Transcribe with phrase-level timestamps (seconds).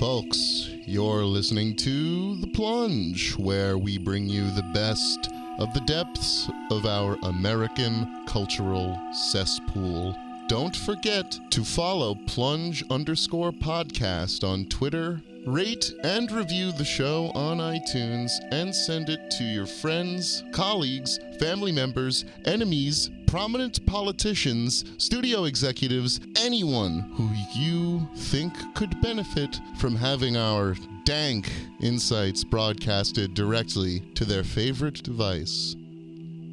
[0.00, 0.70] folks.
[0.86, 5.28] You're listening to The Plunge, where we bring you the best
[5.58, 10.16] of the depths of our American cultural cesspool.
[10.48, 17.58] Don't forget to follow Plunge underscore podcast on Twitter, rate and review the show on
[17.58, 26.18] iTunes, and send it to your friends, colleagues, family members, enemies, prominent politicians, studio executives,
[26.36, 31.48] anyone who you think could benefit from having our dank
[31.78, 35.76] insights broadcasted directly to their favorite device.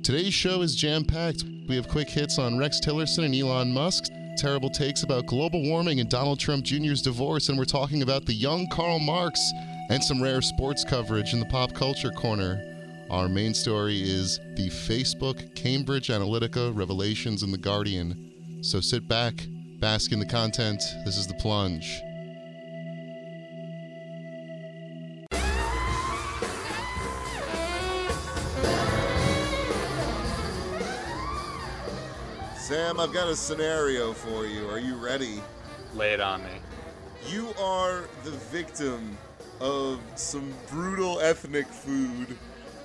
[0.03, 1.45] Today's show is jam packed.
[1.67, 6.00] We have quick hits on Rex Tillerson and Elon Musk, terrible takes about global warming
[6.00, 9.41] and Donald Trump Jr.'s divorce, and we're talking about the young Karl Marx
[9.89, 12.77] and some rare sports coverage in the pop culture corner.
[13.09, 18.59] Our main story is the Facebook Cambridge Analytica revelations in The Guardian.
[18.61, 19.47] So sit back,
[19.80, 20.83] bask in the content.
[21.05, 22.02] This is The Plunge.
[32.59, 34.67] Sam, I've got a scenario for you.
[34.67, 35.42] Are you ready?
[35.95, 36.59] Lay it on me.
[37.30, 39.17] You are the victim
[39.61, 42.38] of some brutal ethnic food,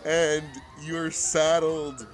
[0.05, 0.45] and
[0.83, 2.07] you're saddled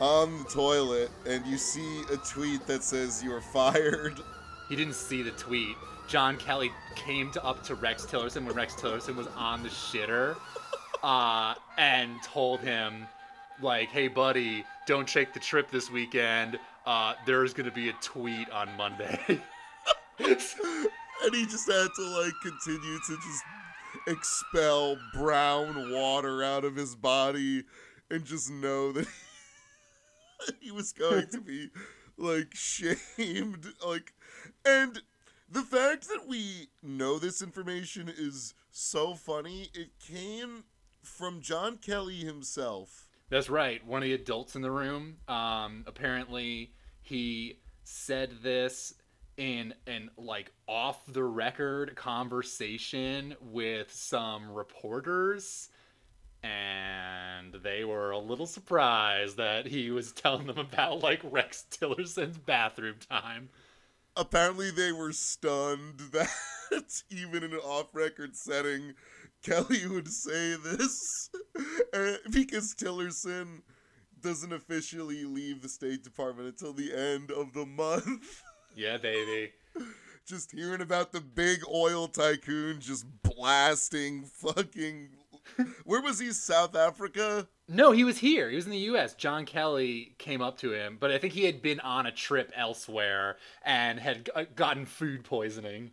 [0.00, 4.20] on the toilet, and you see a tweet that says you are fired.
[4.68, 5.76] He didn't see the tweet.
[6.08, 10.36] John Kelly came to, up to Rex Tillerson when Rex Tillerson was on the shitter,
[11.02, 13.06] uh, and told him,
[13.60, 16.58] like, "Hey, buddy, don't take the trip this weekend.
[16.86, 19.18] Uh, there's gonna be a tweet on Monday."
[20.18, 23.44] and he just had to like continue to just
[24.06, 27.64] expel brown water out of his body
[28.10, 29.06] and just know that
[30.60, 31.68] he was going to be
[32.16, 34.12] like shamed like
[34.64, 35.02] and
[35.50, 40.64] the fact that we know this information is so funny it came
[41.02, 43.84] from John Kelly himself That's right.
[43.86, 45.18] One of the adults in the room.
[45.28, 46.72] Um, apparently,
[47.02, 48.94] he said this
[49.38, 55.70] in an like off the record conversation with some reporters,
[56.42, 62.38] and they were a little surprised that he was telling them about like Rex Tillerson's
[62.38, 63.48] bathroom time.
[64.16, 68.94] apparently they were stunned that even in an off-record setting
[69.42, 71.30] kelly would say this
[71.94, 73.62] uh, because tillerson
[74.20, 78.42] doesn't officially leave the state department until the end of the month
[78.78, 79.52] Yeah, baby.
[80.24, 85.08] just hearing about the big oil tycoon just blasting fucking
[85.84, 88.48] where was he south africa No, he was here.
[88.50, 89.14] He was in the U.S.
[89.14, 92.52] John Kelly came up to him, but I think he had been on a trip
[92.54, 95.90] elsewhere and had uh, gotten food poisoning,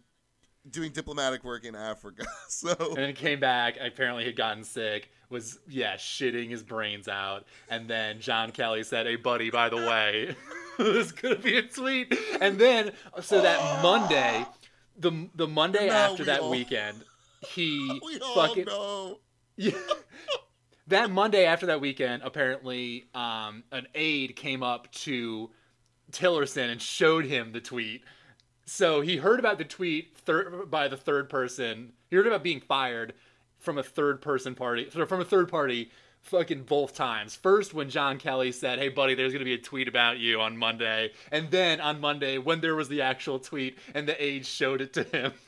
[0.70, 3.78] doing diplomatic work in africa so and then came back.
[3.82, 5.10] Apparently, had gotten sick.
[5.30, 7.46] Was yeah, shitting his brains out.
[7.70, 10.36] And then John Kelly said, "Hey, buddy, by the way,
[10.94, 12.92] there's gonna be a tweet." And then
[13.22, 14.46] so that Monday,
[14.98, 17.04] the the Monday Now after we that all- weekend,
[17.50, 18.68] he we fucking
[19.58, 19.72] Yeah.
[20.88, 25.50] that Monday after that weekend, apparently, um, an aide came up to
[26.12, 28.04] Tillerson and showed him the tweet.
[28.66, 31.94] So he heard about the tweet thir- by the third person.
[32.10, 33.14] He heard about being fired
[33.60, 35.90] from a third person party, from a third party,
[36.26, 37.36] fucking both times.
[37.36, 40.58] First, when John Kelly said, "Hey, buddy, there's gonna be a tweet about you on
[40.58, 44.82] Monday," and then on Monday when there was the actual tweet and the aide showed
[44.82, 45.34] it to him.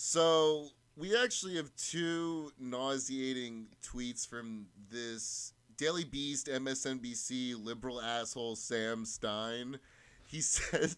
[0.00, 9.04] So we actually have two nauseating tweets from this Daily Beast MSNBC liberal asshole Sam
[9.04, 9.80] Stein.
[10.24, 10.94] He said,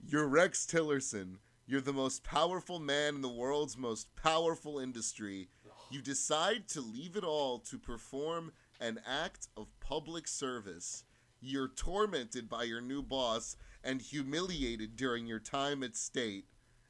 [0.00, 1.38] You're Rex Tillerson.
[1.66, 5.48] You're the most powerful man in the world's most powerful industry.
[5.90, 11.04] You decide to leave it all to perform an act of public service.
[11.40, 16.46] You're tormented by your new boss and humiliated during your time at state.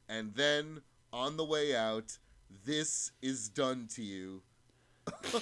[0.09, 0.81] And then,
[1.13, 2.17] on the way out,
[2.65, 4.41] this is done to you.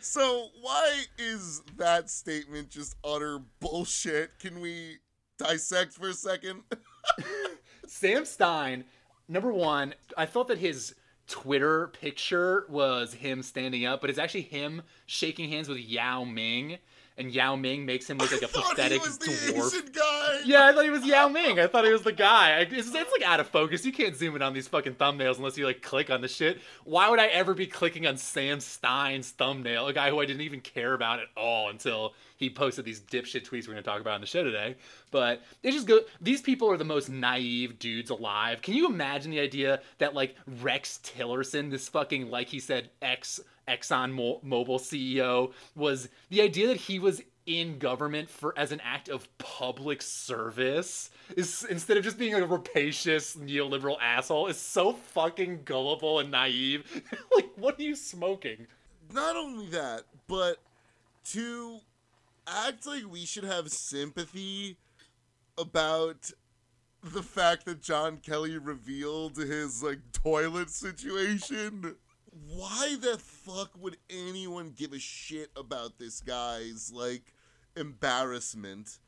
[0.00, 4.38] so, why is that statement just utter bullshit?
[4.40, 4.96] Can we
[5.38, 6.62] dissect for a second?
[7.86, 8.84] Sam Stein,
[9.28, 10.94] number one, I thought that his
[11.30, 16.78] Twitter picture was him standing up, but it's actually him shaking hands with Yao Ming.
[17.16, 20.40] and Yao Ming makes him look like a pathetic he was the dwarf.
[20.44, 21.60] Yeah, I thought he was Yao Ming.
[21.60, 22.60] I thought he was the guy.
[22.60, 23.84] It's, it's like out of focus.
[23.84, 26.60] You can't zoom in on these fucking thumbnails unless you like click on the shit.
[26.84, 30.42] Why would I ever be clicking on Sam Stein's thumbnail, a guy who I didn't
[30.42, 34.14] even care about at all until he posted these dipshit tweets we're gonna talk about
[34.14, 34.76] on the show today?
[35.10, 36.00] But they just go.
[36.20, 38.62] These people are the most naive dudes alive.
[38.62, 43.40] Can you imagine the idea that like Rex Tillerson, this fucking like he said ex
[43.68, 48.80] Exxon Mo- Mobil CEO, was the idea that he was in government for as an
[48.84, 54.92] act of public service is instead of just being a rapacious neoliberal asshole is so
[54.92, 57.02] fucking gullible and naive.
[57.36, 58.66] like, what are you smoking?
[59.12, 60.56] Not only that, but
[61.26, 61.80] to
[62.46, 64.76] act like we should have sympathy
[65.58, 66.30] about
[67.02, 71.96] the fact that John Kelly revealed his like toilet situation.
[72.48, 77.34] Why the fuck would anyone give a shit about this guy's like
[77.76, 78.98] embarrassment?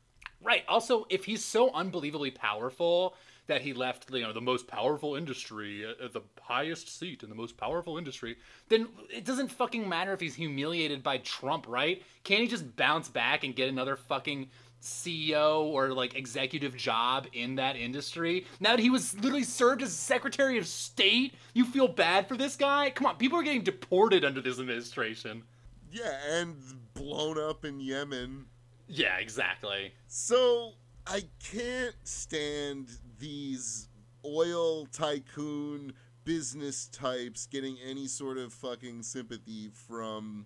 [0.41, 0.63] Right.
[0.67, 3.15] Also, if he's so unbelievably powerful
[3.47, 7.29] that he left, you know, the most powerful industry at at the highest seat in
[7.29, 8.37] the most powerful industry,
[8.69, 12.03] then it doesn't fucking matter if he's humiliated by Trump, right?
[12.23, 14.49] Can't he just bounce back and get another fucking
[14.81, 18.45] CEO or like executive job in that industry?
[18.59, 22.55] Now that he was literally served as Secretary of State, you feel bad for this
[22.55, 22.89] guy?
[22.89, 25.43] Come on, people are getting deported under this administration.
[25.91, 26.55] Yeah, and
[26.93, 28.45] blown up in Yemen.
[28.87, 29.93] Yeah, exactly.
[30.07, 30.73] So
[31.05, 32.89] I can't stand
[33.23, 33.87] these
[34.25, 35.93] oil tycoon
[36.25, 40.45] business types getting any sort of fucking sympathy from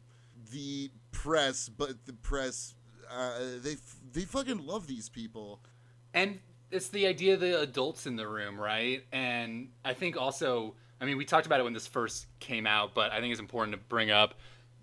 [0.51, 2.75] the press, but the press
[3.11, 3.77] uh, they
[4.13, 5.59] they fucking love these people.
[6.13, 6.39] And
[6.69, 9.03] it's the idea of the adults in the room, right?
[9.11, 12.93] And I think also, I mean, we talked about it when this first came out,
[12.93, 14.35] but I think it's important to bring up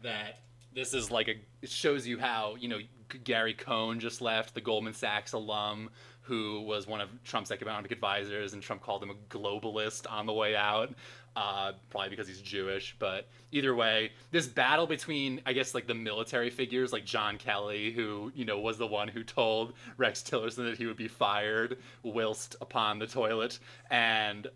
[0.02, 0.40] that
[0.74, 2.78] this is like a, it shows you how, you know,
[3.22, 5.90] Gary Cohn just left, the Goldman Sachs alum
[6.24, 10.32] who was one of Trump's economic advisors, and Trump called him a globalist on the
[10.32, 10.94] way out,
[11.36, 12.96] uh, probably because he's Jewish.
[12.98, 17.92] But either way, this battle between, I guess, like the military figures, like John Kelly,
[17.92, 21.78] who you know was the one who told Rex Tillerson that he would be fired
[22.02, 23.58] whilst upon the toilet,
[23.90, 24.48] and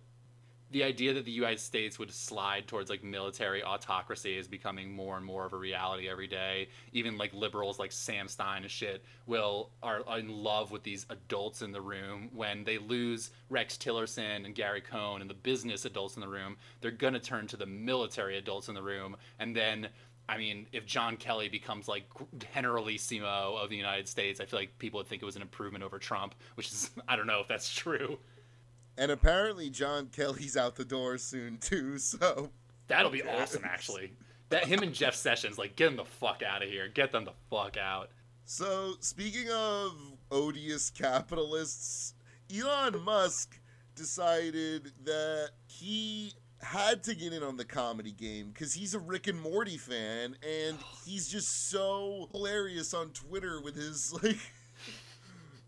[0.71, 5.17] the idea that the United States would slide towards like military autocracy is becoming more
[5.17, 6.69] and more of a reality every day.
[6.93, 11.63] Even like liberals like Sam Stein and shit will are in love with these adults
[11.63, 12.29] in the room.
[12.35, 16.57] When they lose Rex Tillerson and Gary Cohn and the business adults in the room,
[16.81, 19.89] they're gonna turn to the military adults in the room, and then.
[20.31, 22.05] I mean, if John Kelly becomes like
[22.53, 25.83] generalissimo of the United States, I feel like people would think it was an improvement
[25.83, 28.19] over Trump, which is I don't know if that's true.
[28.99, 31.99] And apparently John Kelly's out the door soon too.
[31.99, 32.51] So
[32.89, 34.13] That'll be awesome, actually.
[34.49, 36.89] That him and Jeff Sessions, like, get them the fuck out of here.
[36.89, 38.11] Get them the fuck out.
[38.45, 39.93] So, speaking of
[40.31, 42.15] odious capitalists,
[42.53, 43.61] Elon Musk
[43.95, 49.29] decided that he had to get in on the comedy game because he's a Rick
[49.29, 54.39] and Morty fan and he's just so hilarious on Twitter with his, like,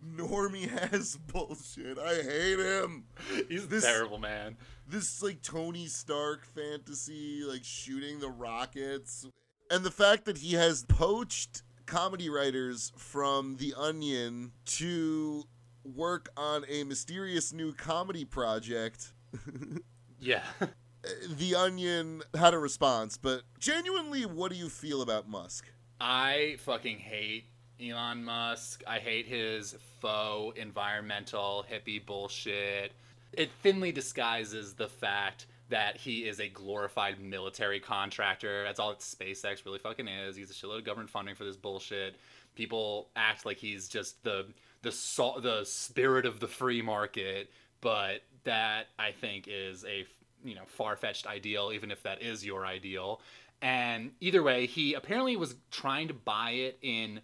[0.04, 1.98] normie ass bullshit.
[1.98, 3.04] I hate him.
[3.48, 4.56] He's This- terrible, man.
[4.86, 9.26] This, like, Tony Stark fantasy, like, shooting the rockets.
[9.70, 15.44] And the fact that he has poached comedy writers from The Onion to
[15.84, 19.12] work on a mysterious new comedy project.
[20.22, 20.42] Yeah.
[21.30, 25.66] the Onion had a response, but genuinely, what do you feel about Musk?
[25.98, 27.46] I fucking hate
[27.80, 28.82] Elon Musk.
[28.86, 32.92] I hate his faux environmental hippie bullshit.
[33.32, 38.64] It thinly disguises the fact that he is a glorified military contractor.
[38.64, 40.36] That's all that SpaceX really fucking is.
[40.36, 42.16] He's a shitload of government funding for this bullshit.
[42.54, 44.46] People act like he's just the
[44.82, 47.50] the sol- the spirit of the free market,
[47.80, 50.04] but that I think is a
[50.44, 53.20] you know far-fetched ideal even if that is your ideal.
[53.62, 57.20] And either way, he apparently was trying to buy it in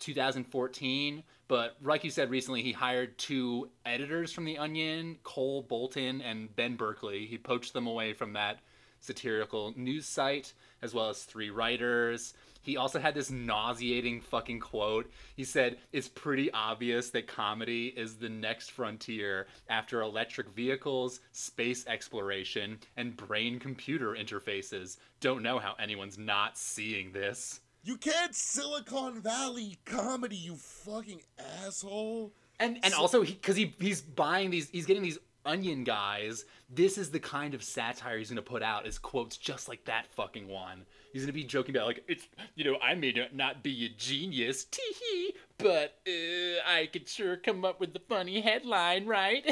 [0.00, 6.20] 2014, but like you said recently, he hired two editors from The Onion, Cole Bolton
[6.20, 7.26] and Ben Berkley.
[7.26, 8.58] He poached them away from that
[9.00, 10.52] satirical news site,
[10.82, 12.34] as well as three writers.
[12.62, 15.10] He also had this nauseating fucking quote.
[15.34, 21.86] He said, It's pretty obvious that comedy is the next frontier after electric vehicles, space
[21.86, 24.98] exploration, and brain computer interfaces.
[25.20, 27.60] Don't know how anyone's not seeing this.
[27.82, 31.22] You can't Silicon Valley comedy, you fucking
[31.64, 32.32] asshole.
[32.58, 36.44] And and So- also because he, he's buying these he's getting these onion guys.
[36.68, 40.06] This is the kind of satire he's gonna put out is quotes just like that
[40.14, 40.84] fucking one.
[41.14, 44.64] He's gonna be joking about like it's you know I may not be a genius,
[44.66, 49.42] tee hee, but uh, I could sure come up with the funny headline, right?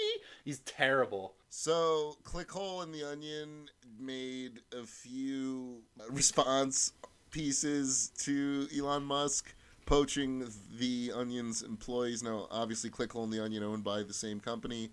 [0.44, 1.34] He's terrible.
[1.52, 3.68] So, Clickhole and the Onion
[3.98, 6.92] made a few response
[7.30, 9.54] pieces to Elon Musk
[9.86, 10.46] poaching
[10.78, 12.22] the Onion's employees.
[12.22, 14.90] Now, obviously, Clickhole and the Onion owned by the same company.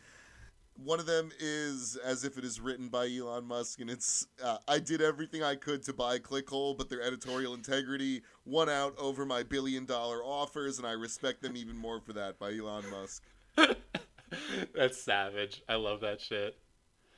[0.83, 4.57] One of them is as if it is written by Elon Musk, and it's uh,
[4.67, 9.25] I did everything I could to buy Clickhole, but their editorial integrity won out over
[9.25, 13.23] my billion dollar offers, and I respect them even more for that by Elon Musk.
[14.75, 15.63] That's savage.
[15.69, 16.57] I love that shit.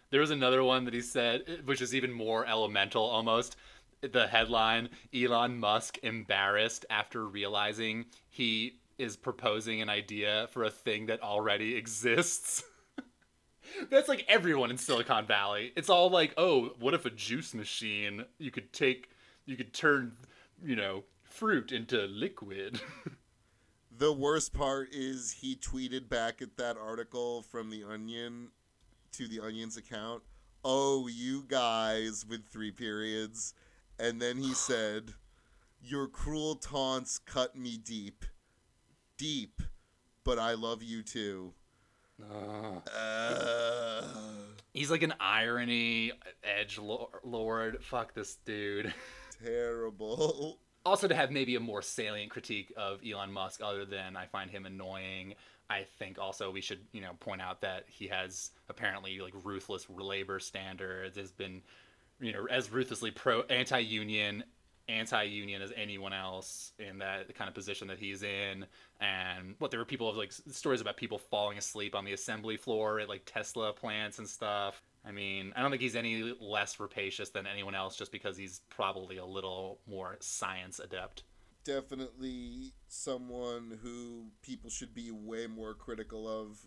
[0.09, 3.55] There was another one that he said, which is even more elemental almost.
[4.01, 11.07] The headline Elon Musk embarrassed after realizing he is proposing an idea for a thing
[11.07, 12.63] that already exists.
[13.89, 15.71] That's like everyone in Silicon Valley.
[15.75, 19.09] It's all like, oh, what if a juice machine you could take,
[19.45, 20.13] you could turn,
[20.63, 22.81] you know, fruit into liquid.
[23.99, 28.51] The worst part is he tweeted back at that article from The Onion
[29.11, 30.23] to The Onion's account,
[30.63, 33.53] Oh, you guys, with three periods.
[33.99, 35.13] And then he said,
[35.81, 38.25] Your cruel taunts cut me deep.
[39.17, 39.61] Deep.
[40.23, 41.53] But I love you too.
[42.21, 44.01] Uh,
[44.73, 46.11] He's like an irony
[46.43, 47.83] edge lord.
[47.83, 48.93] Fuck this dude.
[49.43, 50.59] terrible.
[50.85, 54.49] also to have maybe a more salient critique of Elon Musk other than I find
[54.49, 55.35] him annoying.
[55.69, 59.85] I think also we should, you know, point out that he has apparently like ruthless
[59.89, 61.61] labor standards, has been,
[62.19, 64.43] you know, as ruthlessly pro anti-union,
[64.87, 68.65] anti-union as anyone else in that kind of position that he's in.
[68.99, 72.57] And what there were people of like stories about people falling asleep on the assembly
[72.57, 74.81] floor at like Tesla plants and stuff.
[75.05, 78.61] I mean, I don't think he's any less rapacious than anyone else just because he's
[78.69, 81.23] probably a little more science adept.
[81.63, 86.57] Definitely someone who people should be way more critical of.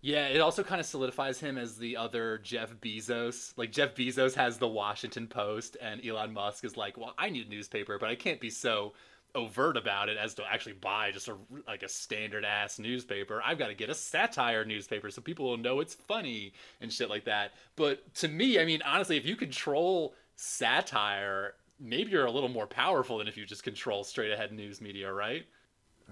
[0.00, 3.52] Yeah, it also kind of solidifies him as the other Jeff Bezos.
[3.56, 7.46] Like Jeff Bezos has the Washington Post and Elon Musk is like, "Well, I need
[7.48, 8.92] a newspaper, but I can't be so
[9.34, 11.36] overt about it as to actually buy just a
[11.66, 13.42] like a standard ass newspaper.
[13.44, 17.10] I've got to get a satire newspaper so people will know it's funny and shit
[17.10, 17.52] like that.
[17.76, 22.66] But to me, I mean, honestly, if you control satire, maybe you're a little more
[22.66, 25.44] powerful than if you just control straight ahead news media, right?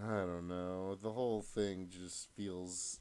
[0.05, 0.97] I don't know.
[1.00, 3.00] The whole thing just feels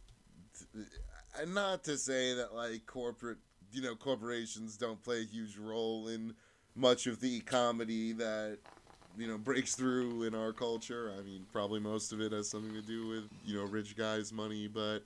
[1.48, 3.38] not to say that like corporate,
[3.72, 6.34] you know, corporations don't play a huge role in
[6.76, 8.58] much of the comedy that
[9.18, 11.14] you know breaks through in our culture.
[11.18, 14.32] I mean, probably most of it has something to do with you know rich guys'
[14.32, 15.00] money, but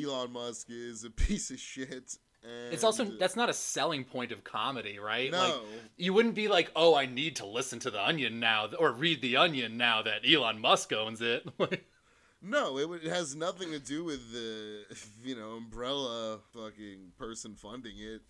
[0.00, 2.16] Elon Musk is a piece of shit.
[2.42, 5.30] And it's also that's not a selling point of comedy, right?
[5.30, 5.38] No.
[5.38, 5.54] Like
[5.96, 9.22] you wouldn't be like, "Oh, I need to listen to the Onion now or read
[9.22, 11.46] the Onion now that Elon Musk owns it."
[12.44, 14.84] no, it, it has nothing to do with the
[15.24, 18.20] you know umbrella fucking person funding it.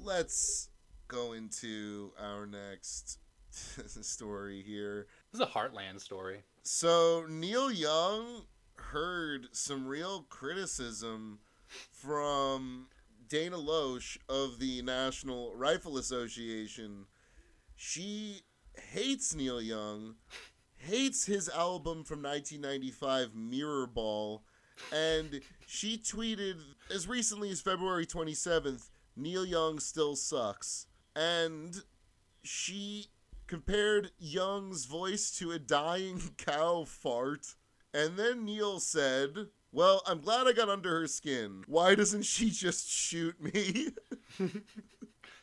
[0.00, 0.68] Let's
[1.08, 3.18] go into our next
[4.02, 5.06] story here.
[5.32, 6.42] This is a Heartland story.
[6.62, 8.42] So Neil Young
[8.76, 11.38] heard some real criticism
[11.90, 12.88] from
[13.28, 17.06] Dana Loesch of the National Rifle Association.
[17.76, 18.42] She
[18.92, 20.16] hates Neil Young,
[20.82, 24.42] hates his album from 1995, Mirror Ball,
[24.92, 26.56] and she tweeted
[26.92, 30.86] as recently as February 27th, Neil Young still sucks.
[31.14, 31.82] And
[32.42, 33.06] she
[33.46, 37.54] compared Young's voice to a dying cow fart.
[37.94, 41.64] And then Neil said, Well, I'm glad I got under her skin.
[41.66, 43.88] Why doesn't she just shoot me?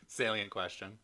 [0.07, 0.97] Salient question.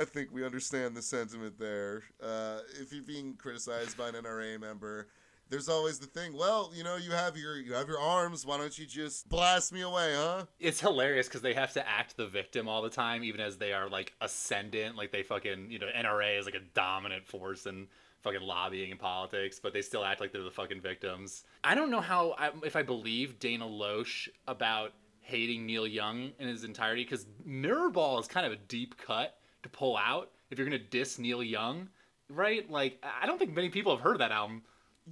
[0.00, 2.04] I think we understand the sentiment there.
[2.22, 5.08] Uh, if you're being criticized by an NRA member,
[5.50, 6.32] there's always the thing.
[6.34, 8.46] Well, you know, you have your you have your arms.
[8.46, 10.46] Why don't you just blast me away, huh?
[10.58, 13.74] It's hilarious because they have to act the victim all the time, even as they
[13.74, 14.96] are like ascendant.
[14.96, 17.86] Like they fucking you know NRA is like a dominant force and
[18.22, 21.44] fucking lobbying and politics, but they still act like they're the fucking victims.
[21.62, 26.48] I don't know how I, if I believe Dana Loesch about hating Neil Young in
[26.48, 30.66] his entirety because Mirrorball is kind of a deep cut to pull out if you're
[30.66, 31.88] gonna diss Neil Young,
[32.28, 32.68] right?
[32.70, 34.62] Like I don't think many people have heard of that album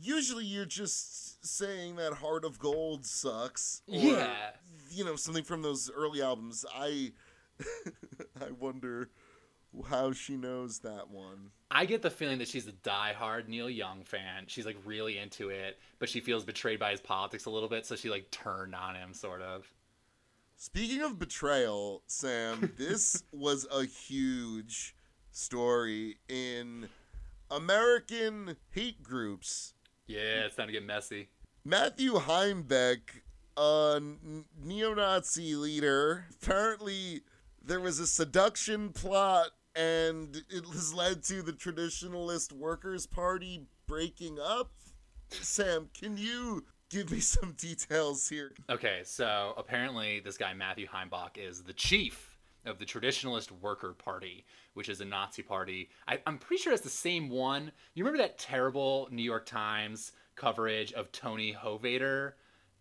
[0.01, 3.83] usually you're just saying that Heart of Gold sucks.
[3.87, 4.51] Or, yeah.
[4.91, 6.65] You know, something from those early albums.
[6.75, 7.13] I
[8.41, 9.11] I wonder
[9.89, 11.51] how she knows that one.
[11.71, 14.45] I get the feeling that she's a die-hard Neil Young fan.
[14.47, 17.85] She's like really into it, but she feels betrayed by his politics a little bit,
[17.85, 19.71] so she like turned on him sort of.
[20.61, 24.97] Speaking of betrayal, Sam, this was a huge
[25.31, 26.89] story in
[27.49, 29.75] American hate groups.
[30.09, 31.29] Yeah, it's time to get messy.
[31.65, 33.03] Matthew Heimbach,
[33.57, 34.03] a
[34.61, 37.21] neo Nazi leader, apparently
[37.65, 44.41] there was a seduction plot and it has led to the Traditionalist Workers' Party breaking
[44.41, 44.73] up.
[45.31, 48.53] Sam, can you give me some details here?
[48.71, 54.45] Okay, so apparently this guy Matthew Heimbach is the chief of the Traditionalist Worker Party,
[54.75, 55.89] which is a Nazi party.
[56.07, 57.73] I, am pretty sure it's the same one.
[57.95, 62.33] You remember that terrible New York Times coverage of Tony Hovater?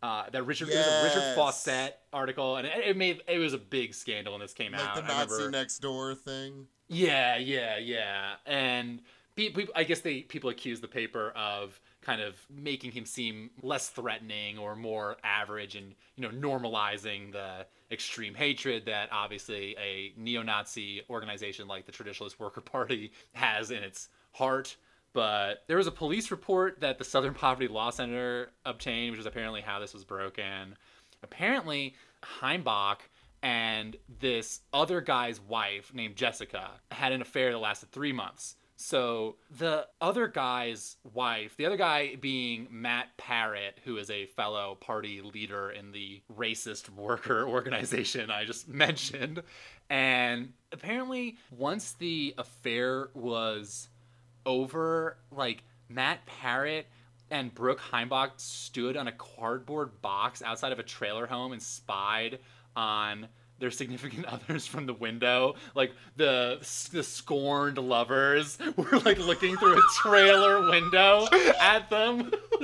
[0.03, 0.85] Uh, that Richard yes.
[0.85, 4.33] it was a Richard Fausset article, and it, it, made it was a big scandal
[4.33, 4.95] when this came like out.
[4.95, 6.67] the Nazi next door thing.
[6.87, 9.01] Yeah, yeah, yeah, and
[9.35, 13.89] people, I guess they people accused the paper of kind of making him seem less
[13.89, 21.01] threatening or more average and you know normalizing the extreme hatred that obviously a neo-nazi
[21.09, 24.77] organization like the traditionalist worker party has in its heart.
[25.11, 29.25] But there was a police report that the southern poverty law center obtained which is
[29.25, 30.77] apparently how this was broken.
[31.23, 32.99] Apparently heimbach
[33.43, 39.37] and this other guy's wife named jessica had an affair that lasted three months so
[39.57, 45.19] the other guy's wife, the other guy being Matt Parrott, who is a fellow party
[45.21, 49.41] leader in the racist worker organization I just mentioned.
[49.89, 53.89] And apparently, once the affair was
[54.45, 56.85] over, like Matt Parrott
[57.31, 62.37] and Brooke Heimbach stood on a cardboard box outside of a trailer home and spied
[62.75, 63.27] on
[63.59, 65.55] their significant others from the window.
[65.75, 66.59] Like the
[66.91, 71.27] the scorned lovers were like looking through a trailer window
[71.59, 72.31] at them.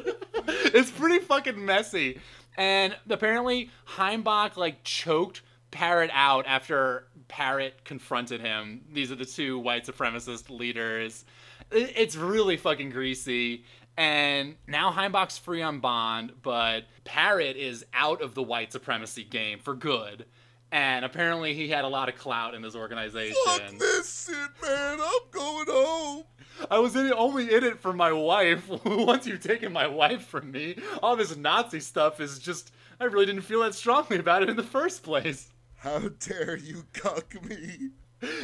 [0.48, 2.20] it's pretty fucking messy.
[2.58, 8.82] And apparently Heimbach like choked Parrott out after Parrott confronted him.
[8.92, 11.26] These are the two white supremacist leaders.
[11.72, 13.66] It's really fucking greasy.
[13.98, 19.60] And now Heimbach's free on bond, but Parrott is out of the white supremacy game
[19.60, 20.26] for good
[20.74, 23.36] and apparently he had a lot of clout in this organization.
[23.46, 25.00] Fuck this shit, man!
[25.00, 26.24] I'm going home.
[26.70, 28.68] I was in it, only in it for my wife.
[28.86, 32.72] Once you've taken my wife from me, all this Nazi stuff is just.
[33.00, 35.52] I really didn't feel that strongly about it in the first place.
[35.78, 37.90] How dare you cuck me?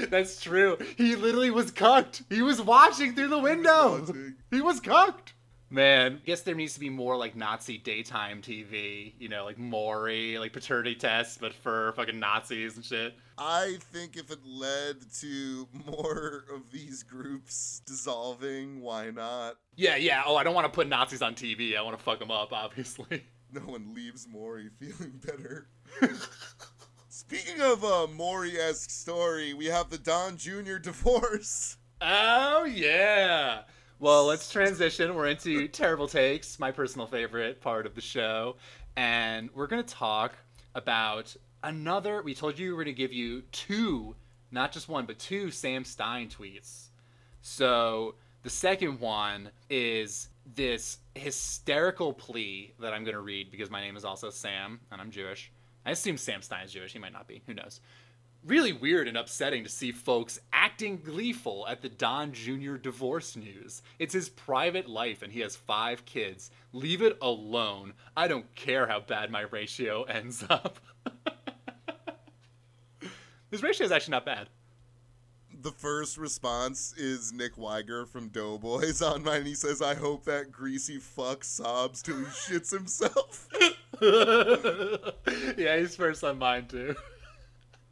[0.09, 0.77] That's true.
[0.97, 2.23] He literally was cucked.
[2.29, 4.05] He was watching through the window.
[4.51, 5.33] He was cucked.
[5.71, 9.59] Man, I guess there needs to be more like Nazi daytime TV, you know, like
[9.59, 13.13] Maury, like paternity tests, but for fucking Nazis and shit.
[13.37, 19.57] I think if it led to more of these groups dissolving, why not?
[19.75, 20.23] Yeah, yeah.
[20.25, 21.77] Oh, I don't want to put Nazis on TV.
[21.77, 23.23] I want to fuck them up, obviously.
[23.51, 25.69] No one leaves Maury feeling better.
[27.09, 30.77] Speaking of a Maury-esque story, we have the Don Jr.
[30.77, 31.77] divorce.
[31.99, 33.61] Oh yeah.
[34.01, 35.13] Well, let's transition.
[35.13, 38.55] We're into terrible takes, my personal favorite part of the show,
[38.95, 40.37] and we're gonna talk
[40.73, 42.21] about another.
[42.21, 44.15] We told you we were gonna give you two,
[44.51, 46.91] not just one, but two Sam Stein tweets.
[47.41, 53.97] So the second one is this hysterical plea that I'm gonna read because my name
[53.97, 55.51] is also Sam and I'm Jewish.
[55.85, 56.93] I assume Sam Stein is Jewish.
[56.93, 57.41] He might not be.
[57.47, 57.81] Who knows?
[58.45, 62.75] Really weird and upsetting to see folks acting gleeful at the Don Jr.
[62.75, 63.81] divorce news.
[63.99, 66.49] It's his private life and he has five kids.
[66.71, 67.93] Leave it alone.
[68.15, 70.79] I don't care how bad my ratio ends up.
[73.51, 74.47] his ratio is actually not bad.
[75.61, 79.45] The first response is Nick Wiger from Doughboys on mine.
[79.45, 83.49] He says, I hope that greasy fuck sobs till he shits himself.
[85.57, 86.95] yeah, he's first on mine too.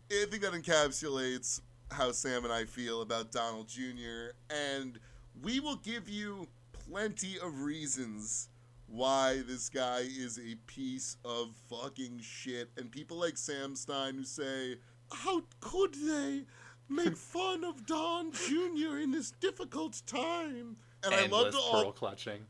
[0.10, 4.32] I think that encapsulates how Sam and I feel about Donald Jr.
[4.50, 5.00] And
[5.41, 6.48] we will give you
[6.89, 8.50] plenty of reasons
[8.88, 12.70] why this guy is a piece of fucking shit.
[12.78, 14.78] And people like Sam Stein who say,
[15.12, 16.43] How could they
[16.89, 19.00] make fun of Don Jr.
[19.00, 20.78] in this difficult time?
[21.04, 22.46] And Endless I love the all clutching.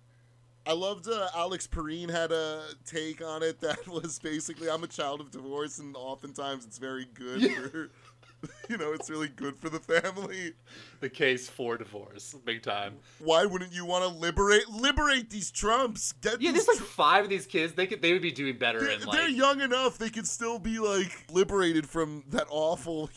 [0.67, 4.87] I loved uh, Alex Pareene had a take on it that was basically I'm a
[4.87, 7.55] child of divorce and oftentimes it's very good yeah.
[7.55, 7.89] for
[8.69, 10.53] you know it's really good for the family.
[10.99, 12.97] The case for divorce, big time.
[13.19, 16.11] Why wouldn't you want to liberate liberate these Trumps?
[16.11, 17.73] Get yeah, there's like five of these kids.
[17.73, 18.79] They could they would be doing better.
[18.79, 19.17] They're, in, like...
[19.17, 19.97] they're young enough.
[19.97, 23.09] They could still be like liberated from that awful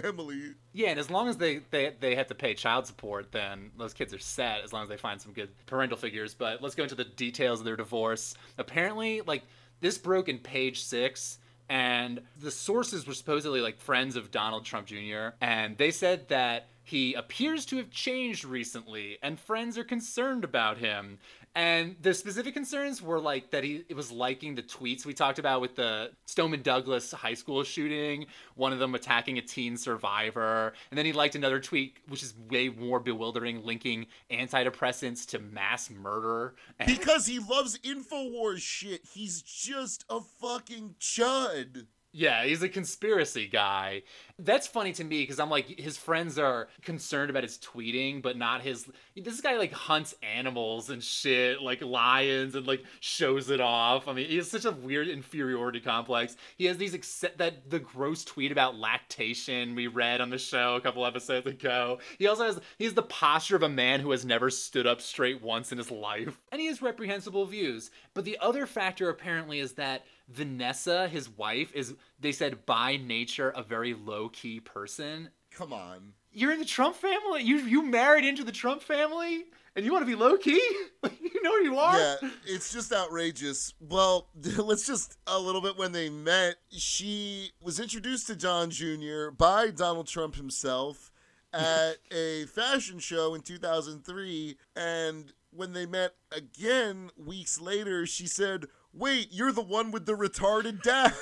[0.00, 0.54] family.
[0.72, 3.94] Yeah, and as long as they, they they have to pay child support, then those
[3.94, 4.62] kids are set.
[4.62, 6.34] As long as they find some good parental figures.
[6.34, 8.34] But let's go into the details of their divorce.
[8.58, 9.42] Apparently, like
[9.80, 11.38] this broke in page six.
[11.68, 15.28] And the sources were supposedly like friends of Donald Trump Jr.
[15.40, 20.78] And they said that he appears to have changed recently, and friends are concerned about
[20.78, 21.18] him.
[21.54, 25.38] And the specific concerns were like that he it was liking the tweets we talked
[25.38, 30.72] about with the Stoneman Douglas high school shooting, one of them attacking a teen survivor,
[30.90, 35.90] and then he liked another tweet which is way more bewildering, linking antidepressants to mass
[35.90, 36.54] murder.
[36.78, 39.02] And Because he loves InfoWars shit.
[39.12, 41.86] He's just a fucking chud.
[42.14, 44.02] Yeah, he's a conspiracy guy.
[44.38, 48.36] That's funny to me because I'm like, his friends are concerned about his tweeting, but
[48.36, 48.86] not his.
[49.16, 54.08] This guy like hunts animals and shit, like lions, and like shows it off.
[54.08, 56.36] I mean, he has such a weird inferiority complex.
[56.58, 60.74] He has these except that the gross tweet about lactation we read on the show
[60.76, 61.98] a couple episodes ago.
[62.18, 65.00] He also has he has the posture of a man who has never stood up
[65.00, 67.90] straight once in his life, and he has reprehensible views.
[68.12, 73.50] But the other factor apparently is that Vanessa, his wife, is they said by nature
[73.50, 75.30] a very low key person.
[75.50, 76.14] Come on.
[76.32, 77.42] You're in the Trump family.
[77.42, 79.44] You you married into the Trump family,
[79.76, 80.52] and you want to be low key.
[81.20, 81.98] you know who you are.
[81.98, 83.74] Yeah, it's just outrageous.
[83.80, 86.56] Well, let's just a little bit when they met.
[86.70, 89.30] She was introduced to Don Jr.
[89.36, 91.10] by Donald Trump himself
[91.52, 94.56] at a fashion show in 2003.
[94.74, 100.12] And when they met again weeks later, she said, Wait, you're the one with the
[100.14, 101.14] retarded dad.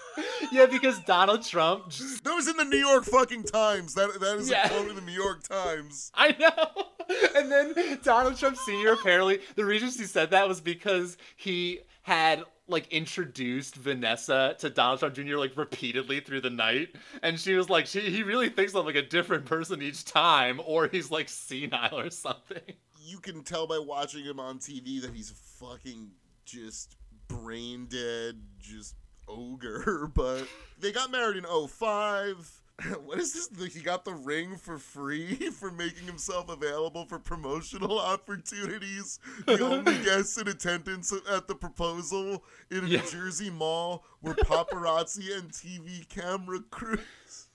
[0.52, 1.88] yeah, because Donald Trump.
[1.88, 3.94] Just, that was in the New York fucking Times.
[3.94, 4.66] That that is Yeah.
[4.66, 6.10] a quote in the New York Times.
[6.14, 6.84] I know.
[7.34, 8.92] And then Donald Trump Sr.
[8.92, 15.00] apparently the reason he said that was because he had like introduced Vanessa to Donald
[15.00, 15.36] Trump Jr.
[15.36, 18.94] like repeatedly through the night, and she was like, she, he really thinks I'm like
[18.94, 22.62] a different person each time, or he's like senile or something.
[23.04, 26.12] You can tell by watching him on TV that he's fucking
[26.44, 26.96] just
[27.36, 28.94] brain dead, just
[29.28, 30.10] ogre.
[30.14, 30.46] But
[30.78, 32.58] they got married in 05.
[33.04, 33.74] What is this?
[33.74, 39.20] He got the ring for free for making himself available for promotional opportunities.
[39.46, 42.42] The only guest in attendance at the proposal
[42.72, 43.02] in a Yeah.
[43.02, 47.46] New Jersey mall were paparazzi and TV camera crews.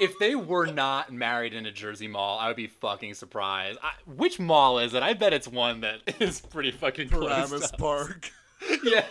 [0.00, 3.78] If they were not married in a Jersey mall, I would be fucking surprised.
[3.82, 5.02] I, which mall is it?
[5.02, 7.28] I bet it's one that is pretty fucking close.
[7.30, 8.32] Paramus to- Park.
[8.84, 9.04] yeah.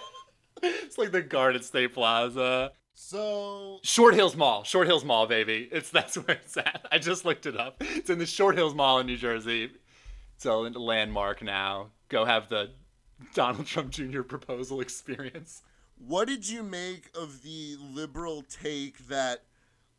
[0.61, 2.71] It's like the Garden State Plaza.
[2.93, 4.63] So Short Hills Mall.
[4.63, 5.69] Short Hills Mall, baby.
[5.71, 6.85] It's that's where it's at.
[6.91, 7.77] I just looked it up.
[7.79, 9.71] It's in the Short Hills Mall in New Jersey.
[10.35, 11.91] It's a landmark now.
[12.09, 12.71] Go have the
[13.33, 14.21] Donald Trump Jr.
[14.21, 15.61] proposal experience.
[15.97, 19.43] What did you make of the liberal take that,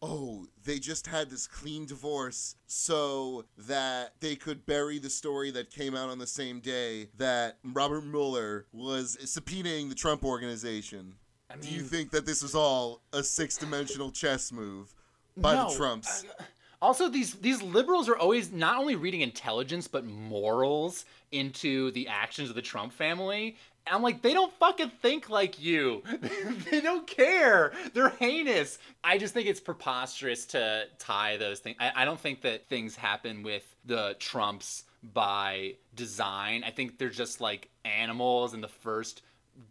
[0.03, 5.71] oh, they just had this clean divorce so that they could bury the story that
[5.71, 11.15] came out on the same day that Robert Mueller was subpoenaing the Trump organization?
[11.51, 14.95] I Do you think that this was all a six dimensional chess move
[15.37, 16.25] by No, the Trumps?
[16.25, 16.45] Uh,
[16.83, 22.49] also, these these liberals are always not only reading intelligence but morals into the actions
[22.49, 23.57] of the Trump family.
[23.87, 26.03] I'm like, they don't fucking think like you.
[26.71, 27.73] they don't care.
[27.93, 28.79] They're heinous.
[29.03, 31.77] I just think it's preposterous to tie those things.
[31.81, 36.63] I, I don't think that things happen with the Trumps by design.
[36.65, 39.23] I think they're just like animals, and the first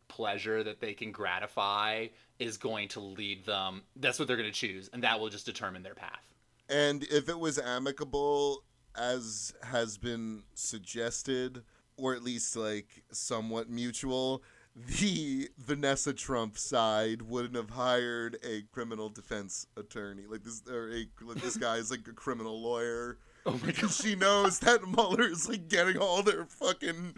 [0.08, 2.08] pleasure that they can gratify
[2.40, 3.84] is going to lead them.
[3.96, 6.34] That's what they're going to choose, and that will just determine their path.
[6.70, 8.64] And if it was amicable,
[8.96, 11.64] as has been suggested,
[12.00, 14.44] or at least like somewhat mutual,
[14.76, 20.24] the Vanessa Trump side wouldn't have hired a criminal defense attorney.
[20.28, 23.18] Like this, or a like this guy is like a criminal lawyer.
[23.46, 23.66] Oh my god.
[23.68, 27.16] Because she knows that Mueller is like getting all their fucking,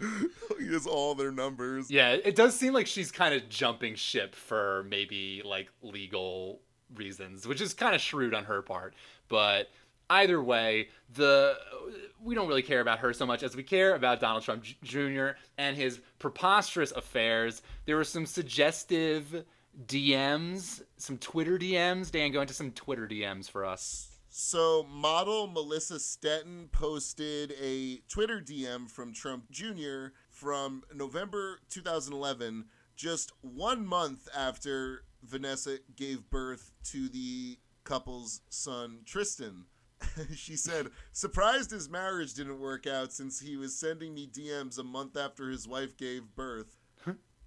[0.58, 1.90] he has all their numbers.
[1.90, 6.60] Yeah, it does seem like she's kind of jumping ship for maybe like legal
[6.94, 8.94] reasons, which is kind of shrewd on her part.
[9.28, 9.70] But
[10.12, 11.56] either way, the
[12.22, 15.30] we don't really care about her so much as we care about Donald Trump Jr.
[15.58, 17.62] and his preposterous affairs.
[17.84, 19.44] There were some suggestive
[19.86, 22.10] DMs, some Twitter DMs.
[22.10, 24.08] Dan, go into some Twitter DMs for us.
[24.34, 30.06] So, model Melissa Stetten posted a Twitter DM from Trump Jr.
[30.30, 32.64] from November 2011,
[32.96, 39.66] just one month after Vanessa gave birth to the couple's son, Tristan.
[40.34, 44.82] she said, surprised his marriage didn't work out since he was sending me DMs a
[44.82, 46.76] month after his wife gave birth.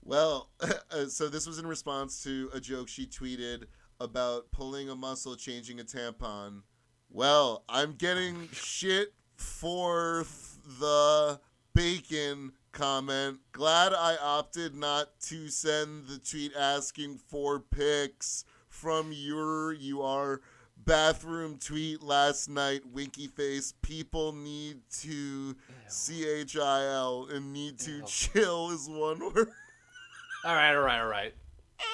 [0.06, 3.63] Well, uh, so this was in response to a joke she tweeted
[4.00, 6.62] about pulling a muscle, changing a tampon.
[7.10, 10.26] Well, I'm getting shit for
[10.80, 11.39] the
[11.74, 13.39] bacon comment.
[13.52, 20.41] Glad I opted not to send the tweet asking for pics from your you are
[20.78, 23.74] bathroom tweet last night, winky face.
[23.82, 25.56] People need to
[25.88, 28.04] C H I L and need to Ew.
[28.06, 29.50] chill is one word.
[30.44, 31.34] All right, all right, all right.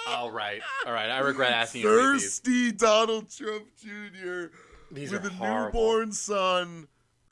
[0.08, 1.10] All right, all right.
[1.10, 2.24] I regret asking you to read these.
[2.40, 4.46] Thirsty Donald Trump Jr.
[4.92, 5.80] These with a horrible.
[5.80, 6.88] newborn son.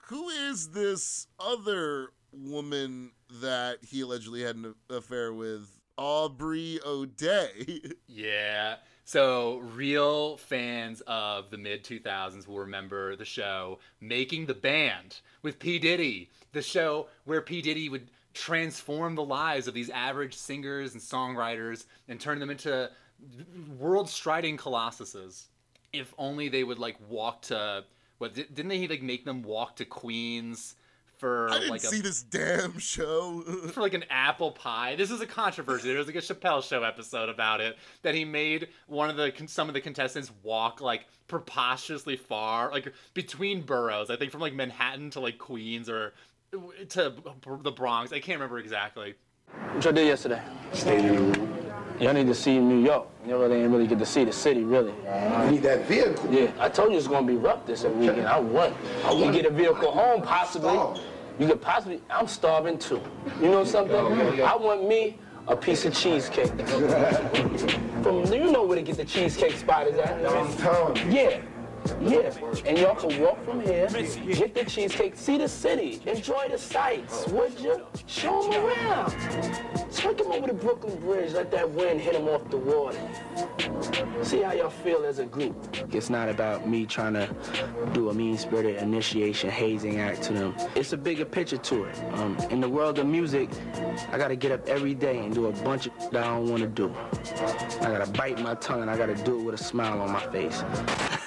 [0.07, 5.67] Who is this other woman that he allegedly had an affair with?
[5.97, 7.81] Aubrey O'Day.
[8.07, 8.77] Yeah.
[9.11, 15.57] So, real fans of the mid 2000s will remember the show Making the Band with
[15.57, 15.79] P.
[15.79, 16.29] Diddy.
[16.51, 17.63] The show where P.
[17.63, 22.91] Diddy would transform the lives of these average singers and songwriters and turn them into
[23.79, 25.45] world striding colossuses.
[25.91, 27.85] If only they would like walk to
[28.19, 30.75] what didn't they like make them walk to Queens
[31.19, 33.41] for I didn't like a see this damn show.
[33.73, 34.95] for like an apple pie.
[34.95, 35.89] This is a controversy.
[35.89, 39.33] There was like a Chappelle show episode about it that he made one of the
[39.47, 44.09] some of the contestants walk like preposterously far, like between boroughs.
[44.09, 46.13] I think from like Manhattan to like Queens or
[46.89, 47.13] to
[47.61, 48.11] the Bronx.
[48.11, 49.13] I can't remember exactly.
[49.73, 50.41] What y'all did yesterday?
[50.73, 51.55] Stayed in the room.
[51.99, 53.07] Y'all need to see New York.
[53.27, 54.93] You really didn't really get to see the city, really.
[55.03, 56.33] You need that vehicle.
[56.33, 58.25] Yeah, I told you it's gonna be rough this weekend.
[58.25, 58.73] I won.
[59.11, 61.01] You can get a vehicle home, possibly.
[61.39, 62.01] You could possibly.
[62.09, 63.01] I'm starving too.
[63.41, 63.95] You know something?
[64.41, 66.47] I want me a piece of cheesecake.
[68.03, 70.21] From you know where to get the cheesecake spot is at?
[70.21, 71.11] Downtown.
[71.11, 71.41] Yeah.
[72.01, 72.31] Yeah,
[72.65, 77.27] and y'all can walk from here, get the cheesecake, see the city, enjoy the sights,
[77.27, 77.85] would you?
[78.05, 79.11] Show them around.
[79.91, 82.97] Take them over the Brooklyn Bridge, let that wind hit them off the water.
[84.23, 85.55] See how y'all feel as a group.
[85.93, 87.29] It's not about me trying to
[87.93, 90.55] do a mean-spirited initiation hazing act to them.
[90.75, 92.03] It's a bigger picture to it.
[92.13, 93.49] Um, in the world of music,
[94.11, 96.67] I gotta get up every day and do a bunch of that I don't wanna
[96.67, 96.93] do.
[97.81, 100.25] I gotta bite my tongue and I gotta do it with a smile on my
[100.27, 100.63] face.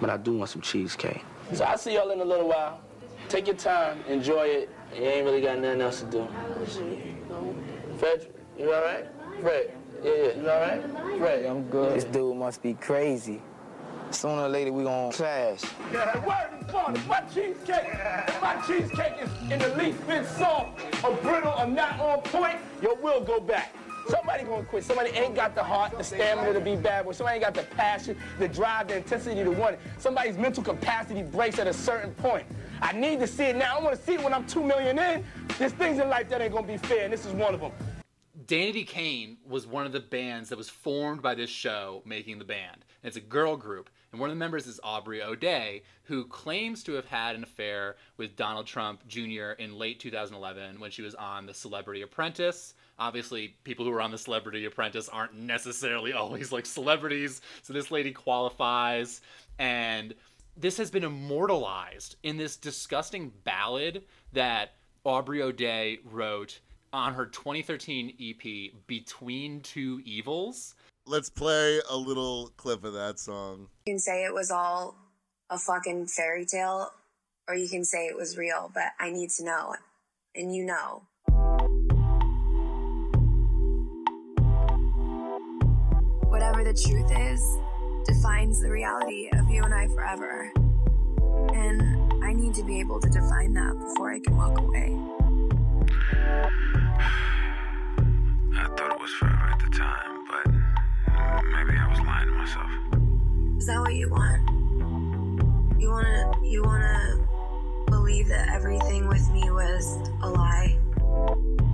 [0.00, 1.22] but I do want some cheesecake.
[1.52, 2.80] So I'll see y'all in a little while.
[3.28, 4.70] Take your time, enjoy it.
[4.94, 6.28] You ain't really got nothing else to do.
[7.98, 8.26] Fred,
[8.58, 9.06] you all right?
[9.40, 11.18] Fred, yeah, yeah, you all right?
[11.18, 11.94] Fred, I'm good.
[11.94, 13.40] This dude must be crazy.
[14.10, 15.62] Sooner or later we gonna clash.
[15.92, 16.94] Yeah, word is born.
[16.94, 17.88] If my cheesecake,
[18.28, 22.58] if my cheesecake is in the least bit soft or brittle or not on point,
[22.80, 23.74] your will go back.
[24.08, 24.84] Somebody gonna quit.
[24.84, 27.12] Somebody ain't got the heart, the stamina to be bad boy.
[27.12, 29.80] Somebody ain't got the passion, the drive, the intensity to want it.
[29.98, 32.46] Somebody's mental capacity breaks at a certain point.
[32.82, 33.78] I need to see it now.
[33.78, 35.24] I wanna see it when I'm two million in.
[35.58, 37.72] There's things in life that ain't gonna be fair, and this is one of them.
[38.46, 42.44] Danity Kane was one of the bands that was formed by this show, Making the
[42.44, 42.84] Band.
[43.02, 43.88] And it's a girl group.
[44.14, 47.96] And one of the members is Aubrey O'Day, who claims to have had an affair
[48.16, 49.54] with Donald Trump Jr.
[49.58, 52.74] in late 2011 when she was on The Celebrity Apprentice.
[52.96, 57.40] Obviously, people who are on The Celebrity Apprentice aren't necessarily always like celebrities.
[57.62, 59.20] So this lady qualifies.
[59.58, 60.14] And
[60.56, 66.60] this has been immortalized in this disgusting ballad that Aubrey O'Day wrote
[66.92, 70.76] on her 2013 EP, Between Two Evils.
[71.06, 73.68] Let's play a little clip of that song.
[73.84, 74.96] You can say it was all
[75.50, 76.88] a fucking fairy tale,
[77.46, 79.74] or you can say it was real, but I need to know.
[80.34, 81.02] And you know.
[86.30, 87.58] Whatever the truth is
[88.06, 90.50] defines the reality of you and I forever.
[91.52, 94.98] And I need to be able to define that before I can walk away.
[98.56, 100.63] I thought it was forever at the time, but
[101.52, 102.70] maybe I was lying to myself.
[103.58, 105.80] Is that what you want?
[105.80, 107.26] You wanna you wanna
[107.86, 110.78] believe that everything with me was a lie,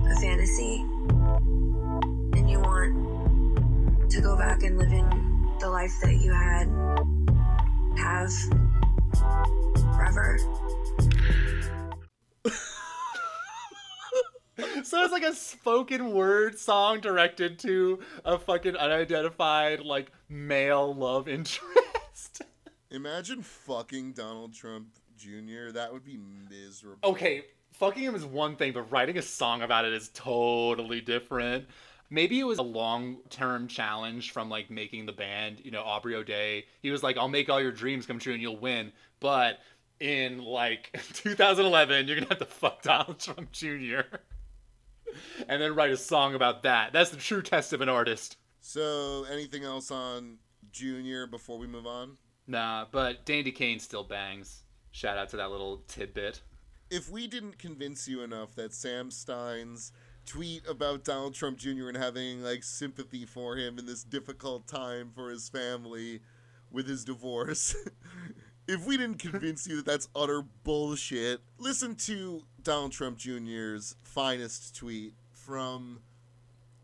[0.09, 0.81] a fantasy,
[2.37, 5.07] and you want to go back and live in
[5.59, 6.67] the life that you had
[7.97, 8.31] have
[9.95, 10.39] forever.
[14.83, 21.27] So it's like a spoken word song directed to a fucking unidentified, like, male love
[21.27, 22.41] interest.
[22.89, 25.71] Imagine fucking Donald Trump Jr.
[25.73, 26.19] That would be
[26.49, 26.97] miserable.
[27.11, 31.65] okay, fucking him is one thing, but writing a song about it is totally different.
[32.09, 35.61] Maybe it was a long term challenge from like making the band.
[35.63, 38.41] You know, Aubrey O'Day, he was like, I'll make all your dreams come true and
[38.41, 38.91] you'll win.
[39.21, 39.59] But
[40.01, 44.01] in like 2011, you're gonna have to fuck Donald Trump Jr.
[45.47, 46.93] and then write a song about that.
[46.93, 48.37] That's the true test of an artist.
[48.59, 50.37] So, anything else on
[50.71, 52.17] Junior before we move on?
[52.47, 54.63] Nah, but Danity Kane still bangs.
[54.91, 56.41] Shout out to that little tidbit.
[56.89, 59.91] If we didn't convince you enough that Sam Stein's
[60.25, 61.87] tweet about Donald Trump Jr.
[61.87, 66.21] and having like sympathy for him in this difficult time for his family
[66.69, 67.75] with his divorce.
[68.67, 74.75] if we didn't convince you that that's utter bullshit, listen to Donald Trump Jr.'s finest
[74.75, 75.99] tweet from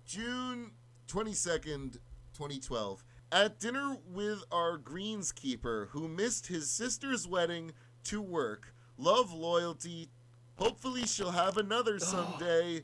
[0.06, 0.72] June
[1.08, 1.94] 22nd,
[2.34, 3.04] 2012.
[3.32, 7.72] At dinner with our greenskeeper who missed his sister's wedding
[8.06, 8.74] to work.
[8.98, 10.10] Love, loyalty.
[10.56, 12.84] Hopefully she'll have another someday.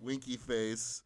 [0.00, 1.02] Winky face.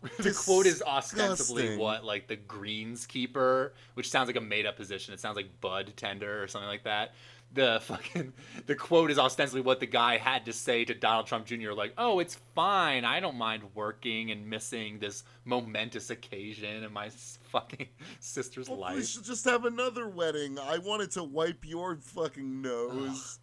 [0.18, 5.12] the quote is ostensibly what like the greenskeeper which sounds like a made-up position.
[5.12, 7.14] It sounds like bud tender or something like that.
[7.52, 8.32] The fucking
[8.66, 11.94] the quote is ostensibly what the guy had to say to donald trump jr like
[11.98, 13.04] oh it's fine.
[13.04, 17.08] I don't mind working and missing this momentous occasion in my
[17.50, 17.88] fucking
[18.20, 19.06] sister's Hopefully life.
[19.06, 20.58] she'll just have another wedding.
[20.58, 23.40] I wanted to wipe your fucking nose.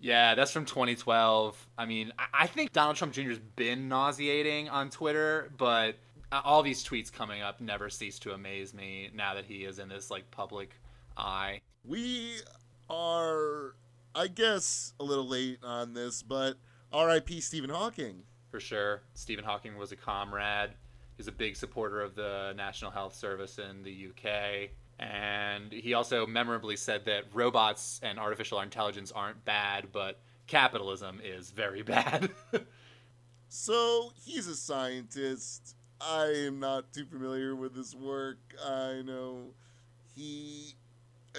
[0.00, 1.68] Yeah, that's from 2012.
[1.76, 5.96] I mean, I- think Donald Trump Jr.'s been nauseating on Twitter, but
[6.32, 9.78] uh, all these tweets coming up never cease to amaze me now that he is
[9.78, 10.70] in this like public
[11.16, 11.60] eye.
[11.84, 12.36] We
[12.88, 13.74] are,
[14.14, 16.54] I guess, a little late on this, but
[16.92, 17.40] R.I.P.
[17.40, 18.22] Stephen Hawking.
[18.50, 19.02] For sure.
[19.14, 20.70] Stephen Hawking was a comrade.
[21.16, 24.70] He's a big supporter of the National Health Service in the UK.
[25.00, 31.50] And he also memorably said that robots and artificial intelligence aren't bad, but capitalism is
[31.50, 32.30] very bad.
[33.48, 35.74] So he's a scientist.
[36.00, 38.38] I am not too familiar with his work.
[38.64, 39.54] I know
[40.14, 40.74] he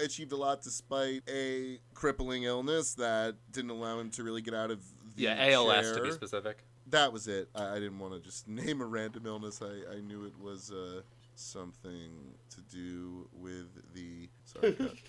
[0.02, 4.70] achieved a lot despite a crippling illness that didn't allow him to really get out
[4.70, 4.80] of
[5.16, 6.58] the yeah, ALS to be specific.
[6.90, 7.48] That was it.
[7.54, 9.62] I, I didn't want to just name a random illness.
[9.62, 11.02] I, I knew it was uh,
[11.42, 14.28] something to do with the.
[14.44, 14.94] Sorry, cut.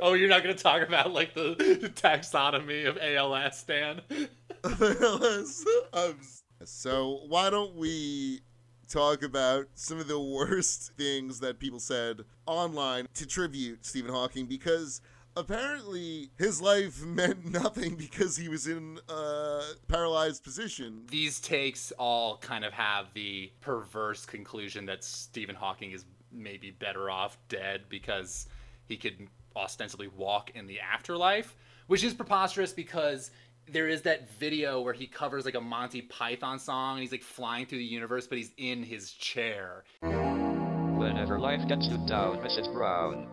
[0.00, 4.02] Oh, you're not going to talk about like the, the taxonomy of ALS, Dan.
[4.64, 5.64] ALS.
[5.92, 6.16] Um,
[6.64, 8.42] so why don't we
[8.88, 14.46] talk about some of the worst things that people said online to tribute Stephen Hawking
[14.46, 15.00] because
[15.36, 21.04] apparently his life meant nothing because he was in a paralyzed position.
[21.10, 27.10] These takes all kind of have the perverse conclusion that Stephen Hawking is maybe better
[27.10, 28.48] off dead because
[28.86, 33.30] he could ostensibly walk in the afterlife, which is preposterous because
[33.66, 37.22] there is that video where he covers like a Monty Python song and he's like
[37.22, 39.84] flying through the universe, but he's in his chair.
[40.02, 42.72] Whenever life gets you down, Mrs.
[42.72, 43.28] Brown,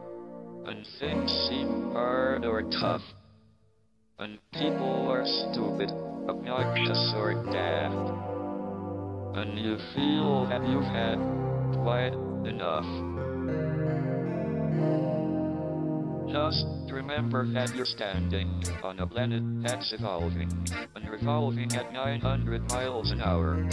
[0.66, 3.02] and things seem hard or tough,
[4.20, 5.92] and people are stupid,
[6.30, 7.96] obnoxious, or daft,
[9.38, 11.18] and you feel that you've had
[11.82, 12.14] quite
[12.46, 12.86] enough.
[16.32, 20.50] Just remember that you're standing on a planet that's evolving
[20.96, 23.68] and revolving at 900 miles an hour.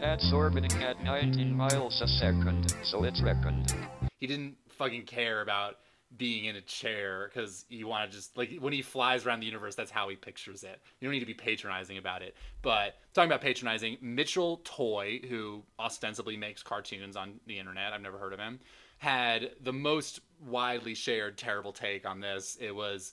[0.00, 3.74] That's orbiting at 19 miles a second, so it's reckoned.
[4.20, 5.76] He didn't fucking care about
[6.16, 9.46] being in a chair because you want to just like when he flies around the
[9.46, 10.80] universe that's how he pictures it.
[11.00, 12.34] You don't need to be patronizing about it.
[12.62, 18.16] But talking about patronizing mitchell toy who ostensibly makes cartoons on the internet i've never
[18.16, 18.58] heard of him
[18.96, 22.56] had the most widely shared terrible take on this.
[22.60, 23.12] It was